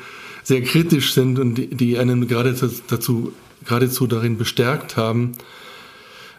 [0.42, 2.54] sehr kritisch sind und die, die einen gerade
[2.88, 3.32] dazu,
[3.64, 5.32] geradezu darin bestärkt haben,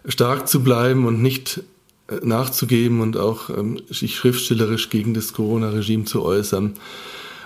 [0.07, 1.62] stark zu bleiben und nicht
[2.07, 6.74] äh, nachzugeben und auch ähm, sich schriftstellerisch gegen das Corona-Regime zu äußern.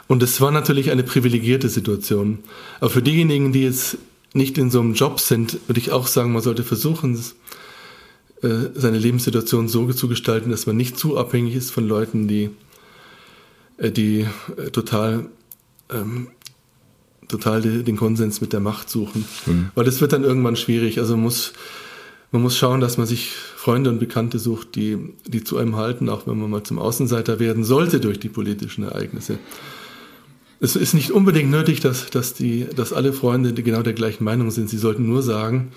[0.07, 2.39] Und es war natürlich eine privilegierte Situation.
[2.79, 3.97] Aber für diejenigen, die jetzt
[4.33, 7.15] nicht in so einem Job sind, würde ich auch sagen, man sollte versuchen,
[8.41, 12.49] äh, seine Lebenssituation so zu gestalten, dass man nicht zu abhängig ist von Leuten, die,
[13.77, 14.25] äh, die
[14.57, 15.27] äh, total,
[15.91, 16.27] ähm,
[17.27, 19.25] total den Konsens mit der Macht suchen.
[19.45, 19.69] Mhm.
[19.75, 20.99] Weil das wird dann irgendwann schwierig.
[20.99, 21.53] Also muss,
[22.31, 26.09] man muss schauen, dass man sich Freunde und Bekannte sucht, die, die zu einem halten,
[26.09, 29.37] auch wenn man mal zum Außenseiter werden sollte durch die politischen Ereignisse
[30.63, 34.49] es ist nicht unbedingt nötig, dass, dass, die, dass alle Freunde genau der gleichen Meinung
[34.49, 34.69] sind.
[34.69, 35.73] Sie sollten nur sagen,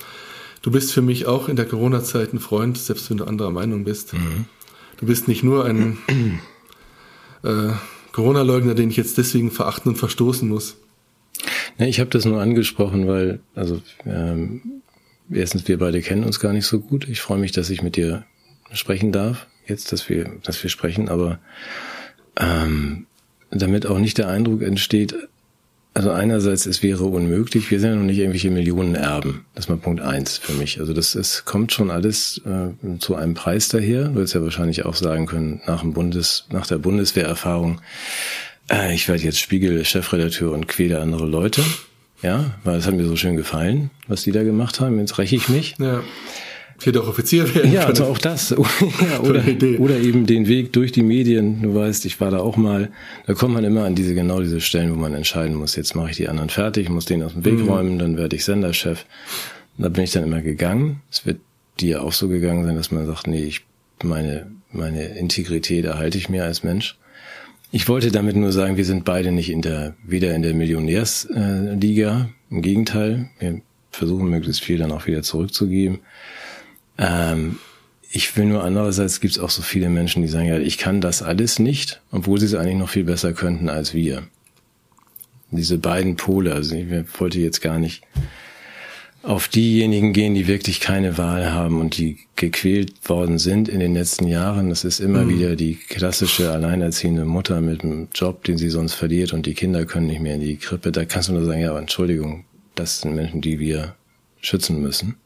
[0.62, 3.82] du bist für mich auch in der Corona-Zeit ein Freund, selbst wenn du anderer Meinung
[3.82, 4.14] bist.
[4.14, 4.44] Mhm.
[4.98, 5.98] Du bist nicht nur ein
[7.42, 7.72] äh,
[8.12, 10.76] Corona-Leugner, den ich jetzt deswegen verachten und verstoßen muss.
[11.78, 14.82] Ja, ich habe das nur angesprochen, weil, also ähm,
[15.28, 17.08] erstens, wir beide kennen uns gar nicht so gut.
[17.08, 18.24] Ich freue mich, dass ich mit dir
[18.72, 21.40] sprechen darf, jetzt, dass wir, dass wir sprechen, aber
[22.36, 23.05] ähm,
[23.50, 25.14] damit auch nicht der Eindruck entsteht,
[25.96, 29.46] also einerseits, es wäre unmöglich, wir sind ja noch nicht irgendwelche Millionenerben.
[29.54, 30.78] Das ist mal Punkt eins für mich.
[30.78, 34.08] Also das ist, kommt schon alles äh, zu einem Preis daher.
[34.08, 37.80] Du wirst ja wahrscheinlich auch sagen können, nach dem Bundes, nach der Bundeswehrerfahrung,
[38.70, 41.62] äh, ich werde jetzt Spiegel-Chefredakteur und quäle andere Leute.
[42.22, 44.98] Ja, weil es hat mir so schön gefallen, was die da gemacht haben.
[44.98, 45.76] Jetzt räche ich mich.
[45.78, 46.02] Ja.
[46.78, 48.50] Auch Offizier werden Ja, also auch das.
[49.10, 49.42] ja, oder,
[49.78, 51.62] oder eben den Weg durch die Medien.
[51.62, 52.90] Du weißt, ich war da auch mal.
[53.26, 55.76] Da kommt man immer an diese genau diese Stellen, wo man entscheiden muss.
[55.76, 57.68] Jetzt mache ich die anderen fertig, muss den aus dem Weg mhm.
[57.68, 59.06] räumen, dann werde ich Senderchef.
[59.76, 61.02] Und da bin ich dann immer gegangen.
[61.10, 61.38] Es wird
[61.80, 63.62] dir auch so gegangen sein, dass man sagt, nee, ich
[64.02, 64.46] meine
[64.76, 66.98] meine Integrität erhalte ich mir als Mensch.
[67.72, 72.28] Ich wollte damit nur sagen, wir sind beide nicht in der weder in der Millionärsliga.
[72.48, 73.60] Im Gegenteil, wir
[73.90, 75.98] versuchen möglichst viel dann auch wieder zurückzugeben.
[76.98, 77.58] Ähm,
[78.10, 81.00] ich will nur andererseits gibt es auch so viele Menschen, die sagen, ja, ich kann
[81.00, 84.22] das alles nicht, obwohl sie es eigentlich noch viel besser könnten als wir.
[85.50, 86.86] Diese beiden Pole, also ich
[87.18, 88.02] wollte jetzt gar nicht
[89.22, 93.92] auf diejenigen gehen, die wirklich keine Wahl haben und die gequält worden sind in den
[93.92, 94.68] letzten Jahren.
[94.68, 95.28] Das ist immer mhm.
[95.30, 99.84] wieder die klassische alleinerziehende Mutter mit einem Job, den sie sonst verliert und die Kinder
[99.84, 100.92] können nicht mehr in die Krippe.
[100.92, 102.44] Da kannst du nur sagen, ja, Entschuldigung,
[102.76, 103.96] das sind Menschen, die wir
[104.40, 105.16] schützen müssen.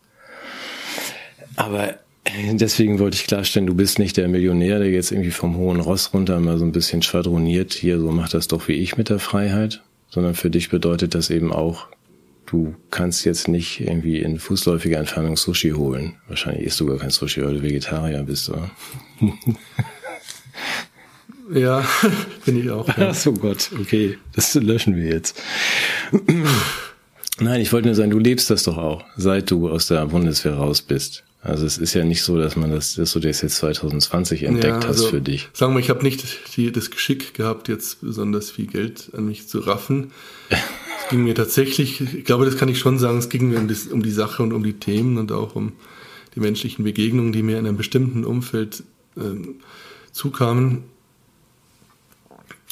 [1.60, 1.90] Aber
[2.24, 5.78] äh, deswegen wollte ich klarstellen, du bist nicht der Millionär, der jetzt irgendwie vom hohen
[5.78, 9.10] Ross runter mal so ein bisschen schwadroniert, hier so macht das doch wie ich mit
[9.10, 11.88] der Freiheit, sondern für dich bedeutet das eben auch,
[12.46, 16.14] du kannst jetzt nicht irgendwie in fußläufiger Entfernung Sushi holen.
[16.28, 18.70] Wahrscheinlich isst du gar kein Sushi, weil du Vegetarier bist, oder?
[21.52, 21.84] Ja,
[22.44, 22.86] bin ich auch.
[22.86, 23.08] Ja.
[23.10, 25.42] Ach so Gott, okay, das löschen wir jetzt.
[27.40, 30.54] Nein, ich wollte nur sagen, du lebst das doch auch, seit du aus der Bundeswehr
[30.54, 31.24] raus bist.
[31.42, 34.82] Also es ist ja nicht so, dass man das, dass du das jetzt 2020 entdeckt
[34.82, 35.48] ja, also, hast für dich.
[35.54, 39.48] Sagen wir, ich habe nicht die, das Geschick gehabt, jetzt besonders viel Geld an mich
[39.48, 40.12] zu raffen.
[40.50, 43.68] es ging mir tatsächlich, ich glaube, das kann ich schon sagen, es ging mir um,
[43.68, 45.72] das, um die Sache und um die Themen und auch um
[46.34, 48.84] die menschlichen Begegnungen, die mir in einem bestimmten Umfeld
[49.16, 49.22] äh,
[50.12, 50.84] zukamen.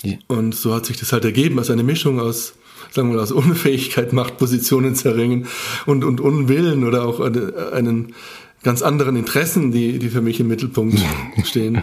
[0.02, 0.18] Ja.
[0.26, 2.52] Und so hat sich das halt ergeben, als eine Mischung aus
[2.90, 5.46] sagen wir mal, aus Unfähigkeit, Machtpositionen zu erringen
[5.84, 8.14] und, und Unwillen oder auch eine, einen
[8.62, 10.98] ganz anderen Interessen, die, die für mich im Mittelpunkt
[11.44, 11.82] stehen.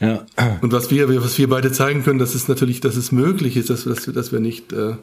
[0.00, 0.26] Ja.
[0.60, 3.70] Und was wir, was wir beide zeigen können, dass es natürlich, dass es möglich ist,
[3.70, 4.94] dass, dass, dass wir nicht, äh,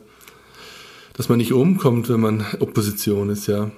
[1.14, 3.72] dass man nicht umkommt, wenn man Opposition ist, ja.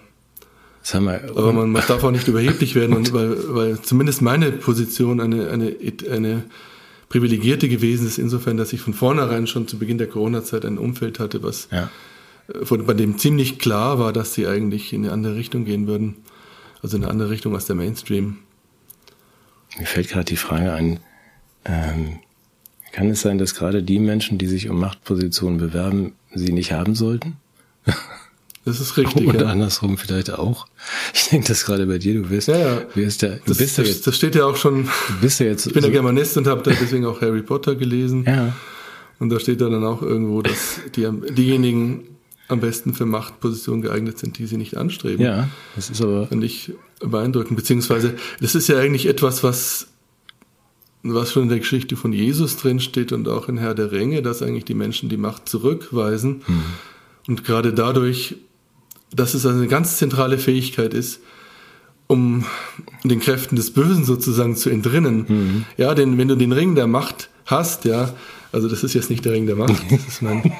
[1.36, 5.50] Aber man, man darf auch nicht überheblich werden, und weil, weil zumindest meine Position eine,
[5.50, 5.76] eine,
[6.10, 6.45] eine
[7.10, 11.20] privilegierte gewesen ist, insofern, dass ich von vornherein schon zu Beginn der Corona-Zeit ein Umfeld
[11.20, 11.89] hatte, was ja.
[12.48, 15.88] Äh, von, bei dem ziemlich klar war, dass sie eigentlich in eine andere Richtung gehen
[15.88, 16.18] würden
[16.82, 18.39] also in eine andere Richtung als der Mainstream.
[19.78, 20.99] Mir fällt gerade die Frage ein,
[21.65, 22.19] ähm,
[22.91, 26.95] kann es sein, dass gerade die Menschen, die sich um Machtpositionen bewerben, sie nicht haben
[26.95, 27.38] sollten?
[28.65, 29.25] Das ist richtig.
[29.25, 29.47] Oder ja.
[29.47, 30.67] andersrum vielleicht auch.
[31.13, 32.82] Ich denke das gerade bei dir, du bist, ja, ja.
[32.93, 34.84] Bist ja, du das, bist ja jetzt, das steht ja auch schon.
[34.84, 35.67] Du bist ja jetzt.
[35.67, 38.25] Ich bin so, ja Germanist und habe da deswegen auch Harry Potter gelesen.
[38.28, 38.53] Ja.
[39.19, 42.16] Und da steht da dann auch irgendwo, dass die, diejenigen,
[42.48, 45.24] am besten für Machtpositionen geeignet sind, die sie nicht anstreben.
[45.24, 46.28] Ja, das ist aber.
[46.28, 47.58] Finde ich beeindruckend.
[47.58, 49.88] Beziehungsweise, das ist ja eigentlich etwas, was,
[51.04, 54.41] was schon in der Geschichte von Jesus drinsteht und auch in Herr der Ringe, dass
[54.41, 56.43] eigentlich die Menschen die Macht zurückweisen.
[56.48, 56.64] Mhm.
[57.28, 58.36] Und gerade dadurch,
[59.14, 61.20] dass es also eine ganz zentrale Fähigkeit ist,
[62.08, 62.45] um
[63.04, 65.26] den Kräften des Bösen sozusagen zu entrinnen.
[65.28, 65.66] Mhm.
[65.76, 68.14] Ja, denn wenn du den Ring der Macht hast, ja,
[68.54, 70.54] also das ist jetzt nicht der Ring der Macht, das ist mein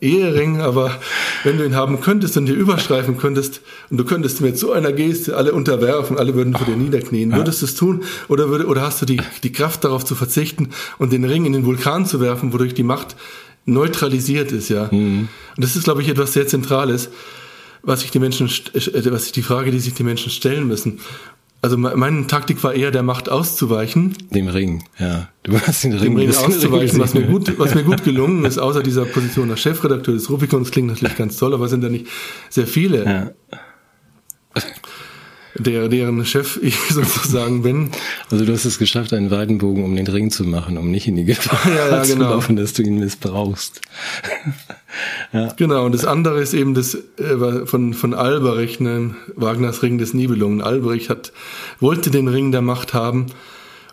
[0.00, 1.00] Ehering, aber
[1.44, 4.92] wenn du ihn haben könntest und dir überstreifen könntest und du könntest mir zu einer
[4.92, 8.82] Geste alle unterwerfen, alle würden vor dir niederknien, würdest du es tun oder, würde, oder
[8.82, 12.20] hast du die, die Kraft darauf zu verzichten und den Ring in den Vulkan zu
[12.20, 13.16] werfen, wodurch die Macht
[13.64, 14.88] neutralisiert ist, ja.
[14.90, 15.28] Mhm.
[15.56, 17.10] Und das ist, glaube ich, etwas sehr Zentrales,
[17.82, 21.00] was sich die Menschen, äh, was sich die Frage, die sich die Menschen stellen müssen.
[21.62, 24.16] Also meine Taktik war eher der Macht auszuweichen.
[24.30, 25.28] Dem Ring, ja.
[25.44, 28.58] Du hast den Ring, Dem Ring auszuweichen, was mir gut, was mir gut gelungen ist,
[28.58, 31.88] außer dieser Position als Chefredakteur des Rubicons klingt natürlich ganz toll, aber es sind ja
[31.88, 32.06] nicht
[32.50, 33.04] sehr viele.
[33.04, 33.30] Ja
[35.54, 37.90] der, deren Chef ich sozusagen bin.
[38.30, 41.16] Also du hast es geschafft, einen Weidenbogen um den Ring zu machen, um nicht in
[41.16, 42.30] die Gefahr ja, ja, zu genau.
[42.30, 43.80] laufen, dass du ihn missbrauchst.
[45.32, 45.52] ja.
[45.56, 50.14] Genau, und das andere ist eben das äh, von, von Alberich, ne, Wagners Ring des
[50.14, 50.62] Nibelungen.
[50.62, 51.32] Alberich hat,
[51.80, 53.26] wollte den Ring der Macht haben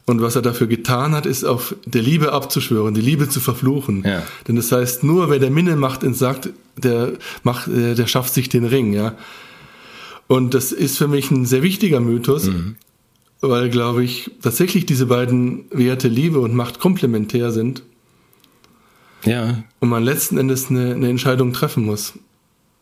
[0.05, 4.03] Und was er dafür getan hat, ist auf der Liebe abzuschwören, die Liebe zu verfluchen.
[4.03, 4.23] Ja.
[4.47, 7.11] Denn das heißt, nur wer der Minne macht entsagt, der
[7.43, 9.13] macht, äh, der schafft sich den Ring, ja.
[10.29, 12.75] Und das ist für mich ein sehr wichtiger Mythos, Mhm.
[13.41, 17.81] weil, glaube ich, tatsächlich diese beiden Werte Liebe und Macht komplementär sind
[19.25, 22.13] Ja, und man letzten Endes eine, eine Entscheidung treffen muss.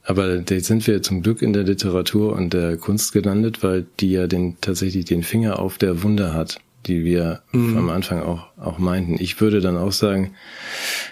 [0.03, 4.11] aber jetzt sind wir zum Glück in der Literatur und der Kunst gelandet, weil die
[4.11, 8.77] ja den, tatsächlich den Finger auf der Wunde hat, die wir am Anfang auch, auch
[8.77, 9.17] meinten.
[9.19, 10.33] Ich würde dann auch sagen,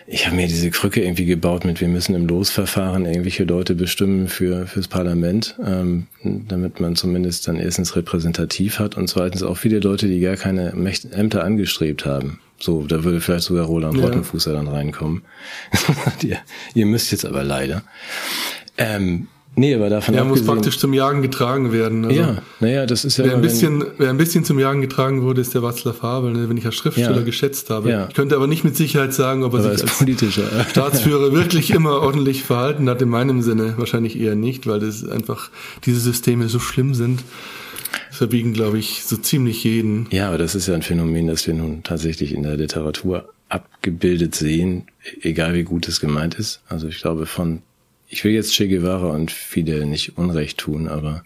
[0.07, 4.27] ich habe mir diese Krücke irgendwie gebaut mit, wir müssen im Losverfahren irgendwelche Leute bestimmen
[4.27, 9.79] für fürs Parlament, ähm, damit man zumindest dann erstens repräsentativ hat und zweitens auch viele
[9.79, 12.39] Leute, die gar keine Mächt Ämter angestrebt haben.
[12.59, 14.05] So, da würde vielleicht sogar Roland Ja.
[14.05, 15.23] Rottenfußer dann reinkommen.
[16.23, 16.37] ihr,
[16.73, 17.83] ihr müsst jetzt aber leider.
[18.77, 22.05] Ähm, nee, aber davon Er muss praktisch zum Jagen getragen werden.
[22.05, 24.81] Also ja, naja, das ist ja Wer ein, wenn- bisschen, wer ein bisschen zum Jagen
[24.81, 27.23] getragen wurde, ist der Václav Havel, ne, wenn ich als Schriftsteller Ja.
[27.23, 27.89] geschätzt habe.
[27.89, 28.07] Ja.
[28.09, 30.43] Ich könnte aber nicht mit Sicherheit sagen, ob er aber sich als als politischer.
[30.69, 33.01] Staatsführer wirklich immer ordentlich verhalten hat.
[33.01, 35.49] In meinem Sinne wahrscheinlich eher nicht, weil das einfach
[35.85, 37.23] diese Systeme so schlimm sind.
[38.11, 40.07] Verbiegen, glaube ich, so ziemlich jeden.
[40.11, 44.35] Ja, aber das ist ja ein Phänomen, das wir nun tatsächlich in der Literatur abgebildet
[44.35, 44.85] sehen,
[45.21, 46.61] egal wie gut es gemeint ist.
[46.69, 47.61] Also ich glaube von,
[48.15, 51.23] ich will jetzt Che Guevara und Fidel nicht Unrecht tun, aber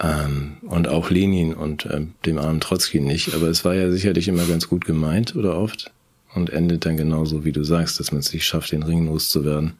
[0.00, 4.28] ähm, und auch Lenin und ähm, dem armen Trotzki nicht, aber es war ja sicherlich
[4.28, 5.90] immer ganz gut gemeint oder oft
[6.34, 9.72] und endet dann genauso, wie du sagst, dass man es nicht schafft, den Ring loszuwerden.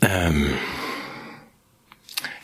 [0.00, 0.46] Ähm,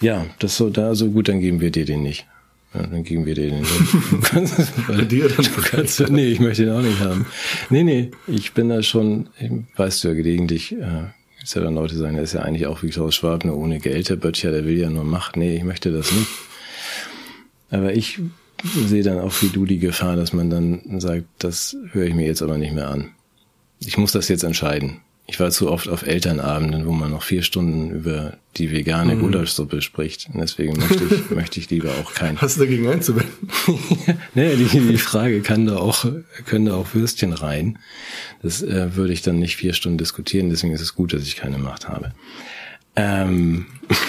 [0.00, 2.26] ja, das so da so gut, dann geben wir dir den nicht.
[2.74, 3.72] Ja, dann geben wir dir den nicht.
[4.10, 7.24] Du kannst- Bei dir dann Du kannst, nee, ich möchte den auch nicht haben.
[7.70, 9.28] Nee, nee, ich bin da schon,
[9.76, 11.04] weißt du ja gelegentlich, äh,
[11.46, 13.78] ist ja dann Leute sagen, der ist ja eigentlich auch wie Klaus Schwab, nur ohne
[13.78, 15.36] Geld, der Böttcher, der will ja nur Macht.
[15.36, 16.28] Nee, ich möchte das nicht.
[17.70, 18.18] Aber ich
[18.64, 22.26] sehe dann auch wie du die Gefahr, dass man dann sagt, das höre ich mir
[22.26, 23.12] jetzt aber nicht mehr an.
[23.78, 25.02] Ich muss das jetzt entscheiden.
[25.28, 29.82] Ich war zu oft auf Elternabenden, wo man noch vier Stunden über die vegane Gulaschsuppe
[29.82, 30.28] spricht.
[30.32, 33.32] Und deswegen möchte ich, möchte ich lieber auch kein Hast du dagegen einzuwenden?
[34.34, 36.06] naja, die, die Frage kann da auch,
[36.44, 37.78] können da auch Würstchen rein.
[38.42, 41.34] Das äh, würde ich dann nicht vier Stunden diskutieren, deswegen ist es gut, dass ich
[41.34, 42.12] keine Macht habe.
[42.94, 43.66] Ähm,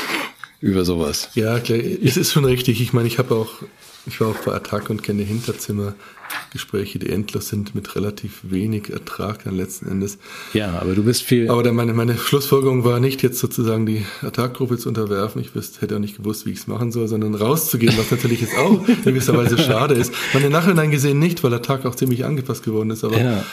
[0.62, 1.30] über sowas.
[1.34, 2.80] Ja, klar, es ist schon richtig.
[2.80, 3.64] Ich meine, ich habe auch,
[4.08, 9.44] ich war auch bei Attack und kenne Hinterzimmergespräche, die endlos sind, mit relativ wenig Ertrag
[9.44, 10.18] dann letzten Endes.
[10.54, 11.50] Ja, aber du bist viel.
[11.50, 15.42] Aber meine, meine Schlussfolgerung war nicht jetzt sozusagen die Attack-Gruppe zu unterwerfen.
[15.42, 18.42] Ich wüsste, hätte auch nicht gewusst, wie ich es machen soll, sondern rauszugehen, was natürlich
[18.42, 20.14] jetzt auch in gewisser Weise schade ist.
[20.34, 23.04] Man im Nachhinein gesehen nicht, weil Attack auch ziemlich angepasst geworden ist.
[23.04, 23.44] Aber Ja.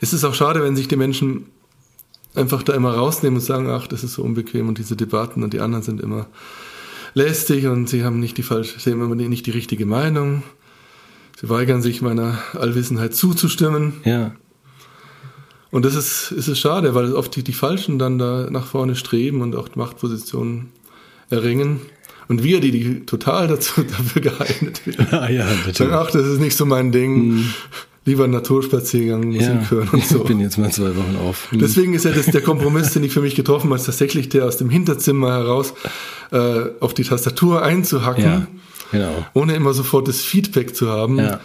[0.00, 1.46] es ist auch schade, wenn sich die Menschen
[2.34, 5.52] einfach da immer rausnehmen und sagen, ach, das ist so unbequem und diese Debatten und
[5.52, 6.26] die anderen sind immer
[7.14, 10.42] lästig und sie haben nicht die falsche, sie haben immer nicht die richtige Meinung.
[11.40, 13.94] Sie weigern sich meiner Allwissenheit zuzustimmen.
[14.04, 14.32] ja,
[15.70, 18.94] Und das ist, ist es schade, weil oft die, die Falschen dann da nach vorne
[18.94, 20.68] streben und auch Machtpositionen
[21.30, 21.80] erringen.
[22.28, 26.40] Und wir, die, die total dazu, dafür geeignet werden, ah, ja, sagen, ach, das ist
[26.40, 27.44] nicht so mein Ding.
[28.04, 29.70] Lieber Naturspaziergang, Musik ja.
[29.70, 30.18] hören und so.
[30.18, 31.48] Ich bin jetzt mal zwei Wochen auf.
[31.52, 34.44] Deswegen ist ja das der Kompromiss, den ich für mich getroffen habe, ist tatsächlich der
[34.46, 35.72] aus dem Hinterzimmer heraus
[36.32, 38.46] äh, auf die Tastatur einzuhacken, Ja,
[38.90, 39.26] genau.
[39.34, 41.18] ohne immer sofort das Feedback zu haben.
[41.18, 41.40] Ja,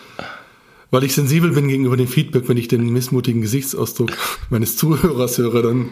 [0.89, 4.13] Weil ich sensibel bin gegenüber dem Feedback, wenn ich den missmutigen Gesichtsausdruck
[4.49, 5.89] meines Zuhörers höre, dann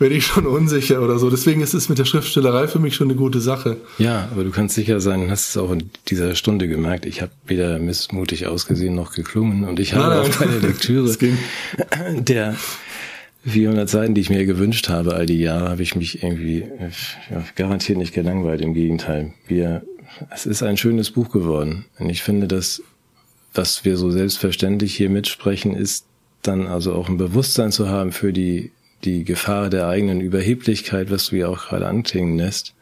[0.00, 1.30] werde ich schon unsicher oder so.
[1.30, 3.76] Deswegen ist es mit der Schriftstellerei für mich schon eine gute Sache.
[3.98, 7.22] ja, aber du kannst sicher sein, du hast es auch in dieser Stunde gemerkt, ich
[7.22, 11.10] habe weder missmutig ausgesehen noch geklungen und ich habe Nein, auch keine Lektüre
[12.20, 12.54] der
[13.46, 16.66] 400 Seiten, die ich mir gewünscht habe, all die Jahre, habe ich mich irgendwie
[17.30, 18.60] ja, garantiert nicht gelangweilt.
[18.60, 19.82] Im Gegenteil, wir,
[20.30, 21.86] es ist ein schönes Buch geworden.
[21.98, 22.82] Und ich finde, dass
[23.54, 26.06] was wir so selbstverständlich hier mitsprechen, ist
[26.42, 28.70] dann also auch ein Bewusstsein zu haben für die
[29.04, 32.74] die Gefahr der eigenen Überheblichkeit, was du ja auch gerade anklingen lässt.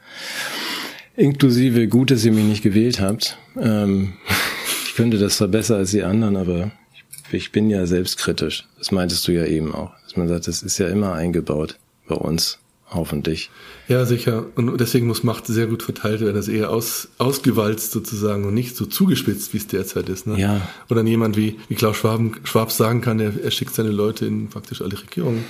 [1.17, 3.39] Inklusive gut, dass ihr mich nicht gewählt habt.
[3.61, 4.15] Ähm,
[4.85, 8.67] ich könnte das zwar besser als die anderen, aber ich, ich bin ja selbstkritisch.
[8.79, 9.93] Das meintest du ja eben auch.
[10.05, 12.59] Dass man sagt, das ist ja immer eingebaut bei uns,
[12.91, 13.51] hoffentlich.
[13.89, 14.47] Ja, sicher.
[14.55, 16.37] Und deswegen muss Macht sehr gut verteilt werden.
[16.37, 20.27] Das ist eher aus, ausgewalzt sozusagen und nicht so zugespitzt, wie es derzeit ist.
[20.27, 20.39] Ne?
[20.39, 20.69] Ja.
[20.89, 24.49] Oder jemand wie, wie Klaus Schwab, Schwab sagen kann, er, er schickt seine Leute in
[24.49, 25.45] praktisch alle Regierungen.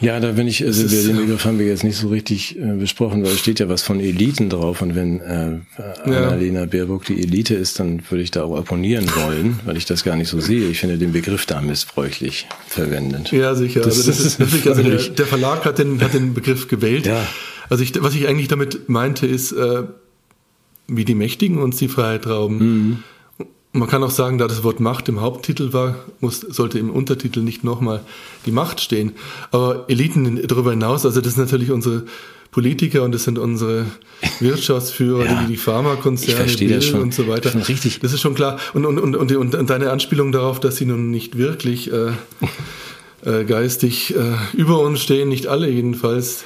[0.00, 2.74] Ja, da bin ich, also ist- den Begriff haben wir jetzt nicht so richtig äh,
[2.74, 5.58] besprochen, weil es steht ja was von Eliten drauf und wenn äh,
[6.04, 10.04] Annalena Baerbock die Elite ist, dann würde ich da auch opponieren wollen, weil ich das
[10.04, 10.68] gar nicht so sehe.
[10.68, 13.32] Ich finde den Begriff da missbräuchlich verwendet.
[13.32, 13.80] Ja, sicher.
[13.80, 17.06] Das also das ist wirklich, also der, der Verlag hat den, hat den Begriff gewählt.
[17.06, 17.26] Ja.
[17.68, 19.82] Also ich, was ich eigentlich damit meinte, ist, äh,
[20.86, 23.02] wie die Mächtigen uns die Freiheit rauben.
[23.74, 27.40] Man kann auch sagen, da das Wort Macht im Haupttitel war, muss, sollte im Untertitel
[27.40, 28.00] nicht nochmal
[28.46, 29.12] die Macht stehen.
[29.50, 32.04] Aber Eliten darüber hinaus, also das sind natürlich unsere
[32.52, 33.86] Politiker und das sind unsere
[34.38, 37.50] Wirtschaftsführer, ja, die, die Pharmakonzerne Bill und so weiter.
[37.50, 37.98] Schon richtig.
[37.98, 38.60] Das ist schon klar.
[38.74, 42.12] Und, und, und, und, und deine Anspielung darauf, dass sie nun nicht wirklich äh,
[43.24, 46.44] äh, geistig äh, über uns stehen, nicht alle jedenfalls,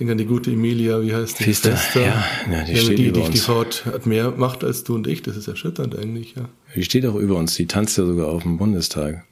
[0.00, 1.44] denke an die gute Emilia, wie heißt die?
[1.44, 2.00] Fister, Schwester.
[2.00, 3.44] ja, ja, die Ja, steht die, über die, die uns.
[3.44, 6.48] Frau hat hat mehr Macht als du und ich, das ist erschütternd eigentlich, ja.
[6.74, 9.24] Die steht auch über uns, die tanzt ja sogar auf dem Bundestag.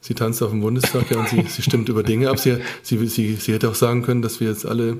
[0.00, 2.38] Sie tanzt auf dem Bundestag ja, und sie, sie stimmt über Dinge ab.
[2.38, 4.98] Sie, sie, sie, sie hätte auch sagen können, dass wir jetzt alle,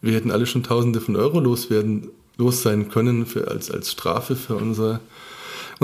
[0.00, 4.34] wir hätten alle schon Tausende von Euro loswerden, los sein können für, als, als Strafe
[4.36, 5.00] für unser,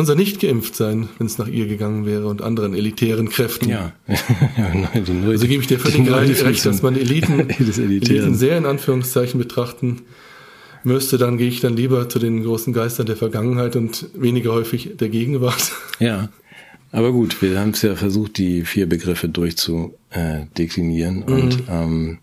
[0.01, 3.69] unser Nicht-Geimpft-Sein, wenn es nach ihr gegangen wäre und anderen elitären Kräften.
[3.69, 3.93] Ja,
[4.57, 7.91] ja neu- die neue, Also gebe ich dir völlig recht, dass man Eliten, Elitären.
[7.91, 10.03] Eliten sehr in Anführungszeichen betrachten
[10.83, 14.97] müsste, dann gehe ich dann lieber zu den großen Geistern der Vergangenheit und weniger häufig
[14.99, 15.73] der Gegenwart.
[16.01, 16.31] Ja,
[16.93, 21.33] aber gut, wir haben es ja versucht, die vier Begriffe durchzudeklinieren Mhm.
[21.33, 22.19] und ähm,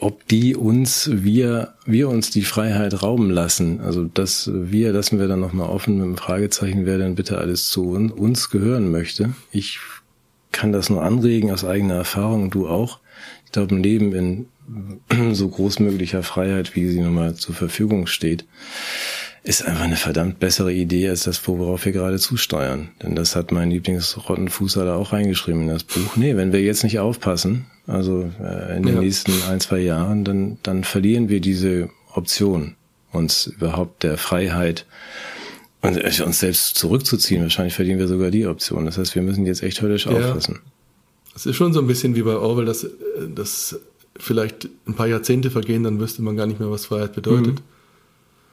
[0.00, 5.26] ob die uns, wir, wir uns die Freiheit rauben lassen, also das wir lassen wir
[5.28, 9.34] dann nochmal offen mit dem Fragezeichen, wer denn bitte alles zu un- uns gehören möchte.
[9.52, 9.78] Ich
[10.52, 12.98] kann das nur anregen aus eigener Erfahrung, du auch.
[13.46, 18.44] Ich glaube, ein Leben in so großmöglicher Freiheit, wie sie nun mal zur Verfügung steht,
[19.42, 22.90] ist einfach eine verdammt bessere Idee als das, worauf wir gerade zusteuern.
[23.02, 26.16] Denn das hat mein Lieblingsrottenfußer auch reingeschrieben in das Buch.
[26.16, 29.00] Nee, wenn wir jetzt nicht aufpassen, also äh, in den Ja.
[29.00, 32.76] nächsten ein, zwei Jahren, dann, dann verlieren wir diese Option,
[33.12, 34.84] uns überhaupt der Freiheit
[35.80, 37.42] und äh, uns selbst zurückzuziehen.
[37.42, 38.84] Wahrscheinlich verlieren wir sogar die Option.
[38.84, 40.12] Das heißt, wir müssen jetzt echt höllisch Ja.
[40.12, 40.60] aufpassen.
[41.34, 42.88] Es ist schon so ein bisschen wie bei Orwell, dass, äh,
[43.34, 43.80] dass
[44.18, 47.62] vielleicht ein paar Jahrzehnte vergehen, dann wüsste man gar nicht mehr, was Freiheit bedeutet.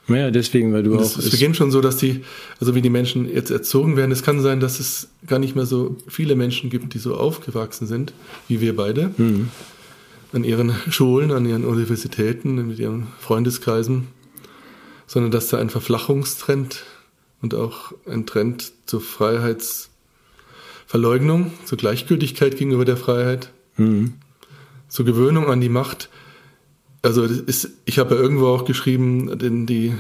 [0.09, 1.03] Naja, deswegen, weil du Und auch...
[1.03, 2.21] es, es beginnt schon so, dass die,
[2.61, 5.65] also wie die Menschen jetzt erzogen werden, es kann sein, dass es gar nicht mehr
[5.65, 8.13] so viele Menschen gibt, die so aufgewachsen sind,
[8.47, 9.49] wie wir beide, Mhm.
[10.33, 14.07] an ihren Schulen, an ihren Universitäten, mit ihren Freundeskreisen,
[15.07, 16.83] sondern dass da ein Verflachungstrend
[17.41, 24.13] und auch ein Trend zur Freiheitsverleugnung, zur Gleichgültigkeit gegenüber der Freiheit, Mhm.
[24.89, 26.09] zur Gewöhnung an die Macht.
[27.07, 29.93] Also ist, ich habe ja irgendwo auch geschrieben, denn die,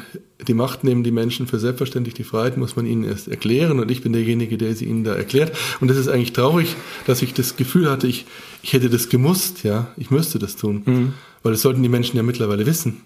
[0.45, 3.89] die Macht nehmen die Menschen für selbstverständlich, die Freiheit muss man ihnen erst erklären und
[3.89, 5.57] ich bin derjenige, der sie ihnen da erklärt.
[5.79, 8.25] Und das ist eigentlich traurig, dass ich das Gefühl hatte, ich,
[8.61, 10.83] ich hätte das gemusst, ja, ich müsste das tun.
[11.43, 13.03] Weil das sollten die Menschen ja mittlerweile wissen.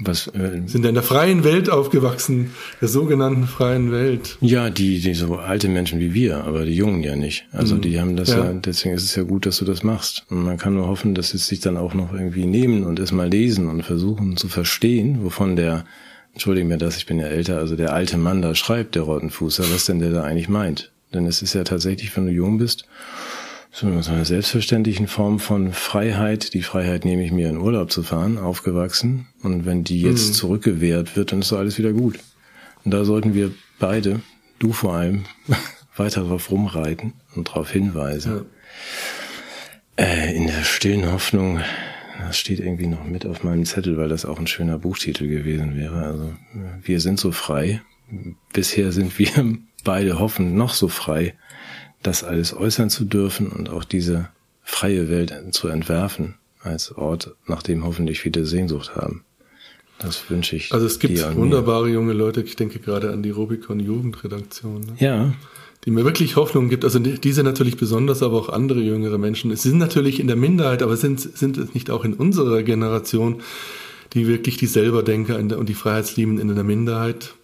[0.00, 4.38] Was, äh, Sind ja in der freien Welt aufgewachsen, der sogenannten freien Welt.
[4.40, 7.46] Ja, die, die so alte Menschen wie wir, aber die Jungen ja nicht.
[7.52, 8.44] Also die haben das ja.
[8.44, 8.52] Ja.
[8.52, 10.24] deswegen ist es ja gut, dass du das machst.
[10.30, 13.00] Und man kann nur hoffen, dass sie es sich dann auch noch irgendwie nehmen und
[13.00, 15.84] es mal lesen und versuchen zu verstehen, wovon der,
[16.32, 19.64] entschuldigen mir das, ich bin ja älter, also der alte Mann da schreibt, der Rottenfußer,
[19.72, 20.92] was denn der da eigentlich meint.
[21.12, 22.86] Denn es ist ja tatsächlich, wenn du jung bist,
[23.70, 26.54] so einer selbstverständlichen Form von Freiheit.
[26.54, 29.28] Die Freiheit nehme ich mir in Urlaub zu fahren, aufgewachsen.
[29.42, 32.18] Und wenn die jetzt zurückgewehrt wird, dann ist doch alles wieder gut.
[32.84, 34.20] Und da sollten wir beide,
[34.58, 35.24] du vor allem,
[35.96, 38.46] weiter drauf rumreiten und darauf hinweisen.
[39.96, 41.60] Äh, in der stillen Hoffnung,
[42.20, 45.76] das steht irgendwie noch mit auf meinem Zettel, weil das auch ein schöner Buchtitel gewesen
[45.76, 46.04] wäre.
[46.04, 46.24] Also,
[46.54, 47.82] äh, wir sind so frei.
[48.52, 49.30] Bisher sind wir
[49.84, 51.34] beide hoffen noch so frei,
[52.02, 54.28] das alles äußern zu dürfen und auch diese
[54.62, 59.24] freie Welt zu entwerfen als Ort, nach dem hoffentlich viele Sehnsucht haben.
[59.98, 60.72] Das wünsche ich.
[60.72, 61.34] Also es gibt mir.
[61.34, 64.80] wunderbare junge Leute, ich denke gerade an die Rubicon Jugendredaktion.
[64.82, 64.92] Ne?
[64.98, 65.32] Ja,
[65.84, 66.84] die mir wirklich Hoffnung gibt.
[66.84, 69.50] Also die- diese natürlich besonders, aber auch andere jüngere Menschen.
[69.50, 73.42] Es sind natürlich in der Minderheit, aber sind, sind es nicht auch in unserer Generation,
[74.12, 77.34] die wirklich die Selberdenker und die Freiheitslieben in der Minderheit?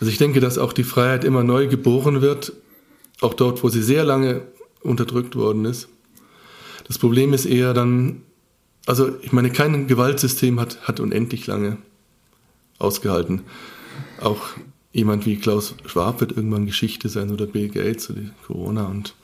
[0.00, 2.52] Also ich denke, dass auch die Freiheit immer neu geboren wird,
[3.20, 4.42] auch dort, wo sie sehr lange
[4.82, 5.88] unterdrückt worden ist.
[6.86, 8.22] Das Problem ist eher dann,
[8.86, 11.78] also ich meine, kein Gewaltsystem hat, hat unendlich lange
[12.78, 13.42] ausgehalten.
[14.20, 14.42] Auch
[14.92, 19.14] jemand wie Klaus Schwab wird irgendwann Geschichte sein oder Bill Gates oder Corona und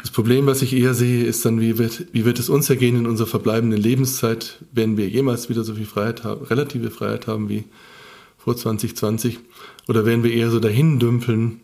[0.00, 2.96] das Problem, was ich eher sehe, ist dann, wie wird, wie wird es uns ergehen
[2.96, 4.58] in unserer verbleibenden Lebenszeit?
[4.72, 7.64] Werden wir jemals wieder so viel Freiheit haben, relative Freiheit haben wie
[8.38, 9.38] vor 2020?
[9.88, 11.60] Oder werden wir eher so dahin dümpeln?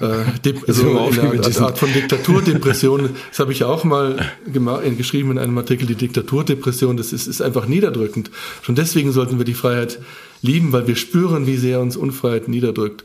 [0.00, 3.10] Äh, Jetzt also mit Art, von Diktaturdepression.
[3.30, 7.26] Das habe ich ja auch mal äh, geschrieben in einem Artikel, die Diktaturdepression, das ist,
[7.26, 8.30] ist einfach niederdrückend.
[8.62, 9.98] Schon deswegen sollten wir die Freiheit
[10.42, 13.04] lieben, weil wir spüren, wie sehr uns Unfreiheit niederdrückt.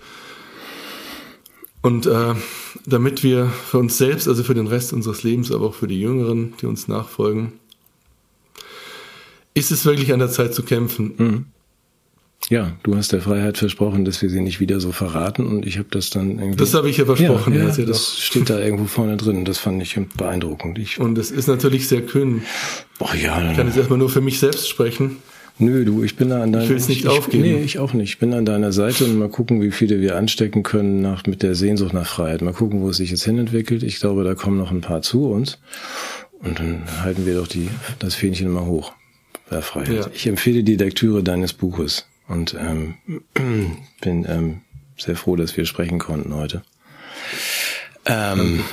[1.81, 2.35] Und äh,
[2.85, 5.99] damit wir für uns selbst, also für den Rest unseres Lebens, aber auch für die
[5.99, 7.53] Jüngeren, die uns nachfolgen,
[9.53, 11.51] ist es wirklich an der Zeit zu kämpfen.
[12.49, 15.77] Ja, du hast der Freiheit versprochen, dass wir sie nicht wieder so verraten und ich
[15.77, 16.57] habe das dann irgendwie.
[16.57, 17.53] Das habe ich ja versprochen.
[17.53, 19.45] Ja, ja, ja das steht da irgendwo vorne drin.
[19.45, 20.79] Das fand ich beeindruckend.
[20.79, 22.41] Ich, und es ist natürlich sehr kühn.
[22.99, 23.51] Boah, ja.
[23.51, 25.17] Ich kann jetzt erstmal nur für mich selbst sprechen.
[25.59, 27.43] Nö, du, ich bin da an deiner Ich will nicht ich, aufgeben.
[27.43, 28.09] Nee, ich auch nicht.
[28.09, 31.43] Ich bin an deiner Seite und mal gucken, wie viele wir anstecken können nach, mit
[31.43, 32.41] der Sehnsucht nach Freiheit.
[32.41, 33.83] Mal gucken, wo es sich jetzt hinentwickelt.
[33.83, 35.59] Ich glaube, da kommen noch ein paar zu uns.
[36.39, 37.69] Und dann halten wir doch die,
[37.99, 38.93] das Fähnchen mal hoch.
[39.51, 40.05] Der Freiheit.
[40.05, 40.07] Ja.
[40.13, 42.95] Ich empfehle die Lektüre deines Buches und ähm,
[44.01, 44.61] bin ähm,
[44.97, 46.63] sehr froh, dass wir sprechen konnten heute.
[48.05, 48.63] Ähm,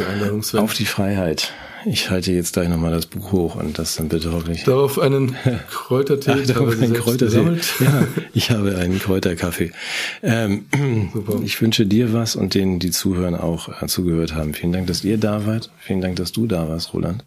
[0.54, 1.52] auf die Freiheit.
[1.84, 4.64] Ich halte jetzt gleich nochmal das Buch hoch und das dann bitte hoffentlich.
[4.64, 5.36] Darauf einen
[5.70, 6.32] Kräutertee.
[6.42, 7.58] Ach, darauf einen Kräutertee.
[7.84, 9.72] Ja, ich habe einen Kräuterkaffee.
[10.22, 10.66] Ähm.
[11.44, 14.54] Ich wünsche dir was und denen, die zuhören, auch äh, zugehört haben.
[14.54, 15.70] Vielen Dank, dass ihr da wart.
[15.78, 17.24] Vielen Dank, dass du da warst, Roland.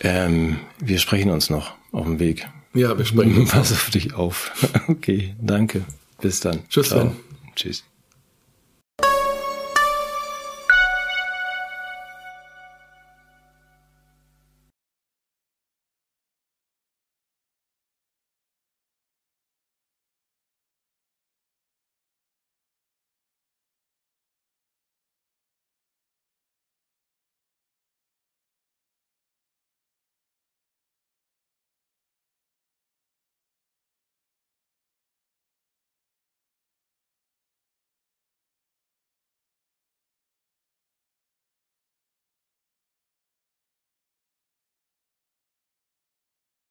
[0.00, 2.46] Ähm, wir sprechen uns noch auf dem Weg.
[2.74, 3.04] Ja, wir
[3.38, 3.50] uns.
[3.52, 4.52] Pass auf dich auf.
[4.88, 5.84] Okay, danke.
[6.20, 6.68] Bis dann.
[6.68, 6.94] Tschüss.
[7.56, 7.84] Tschüss.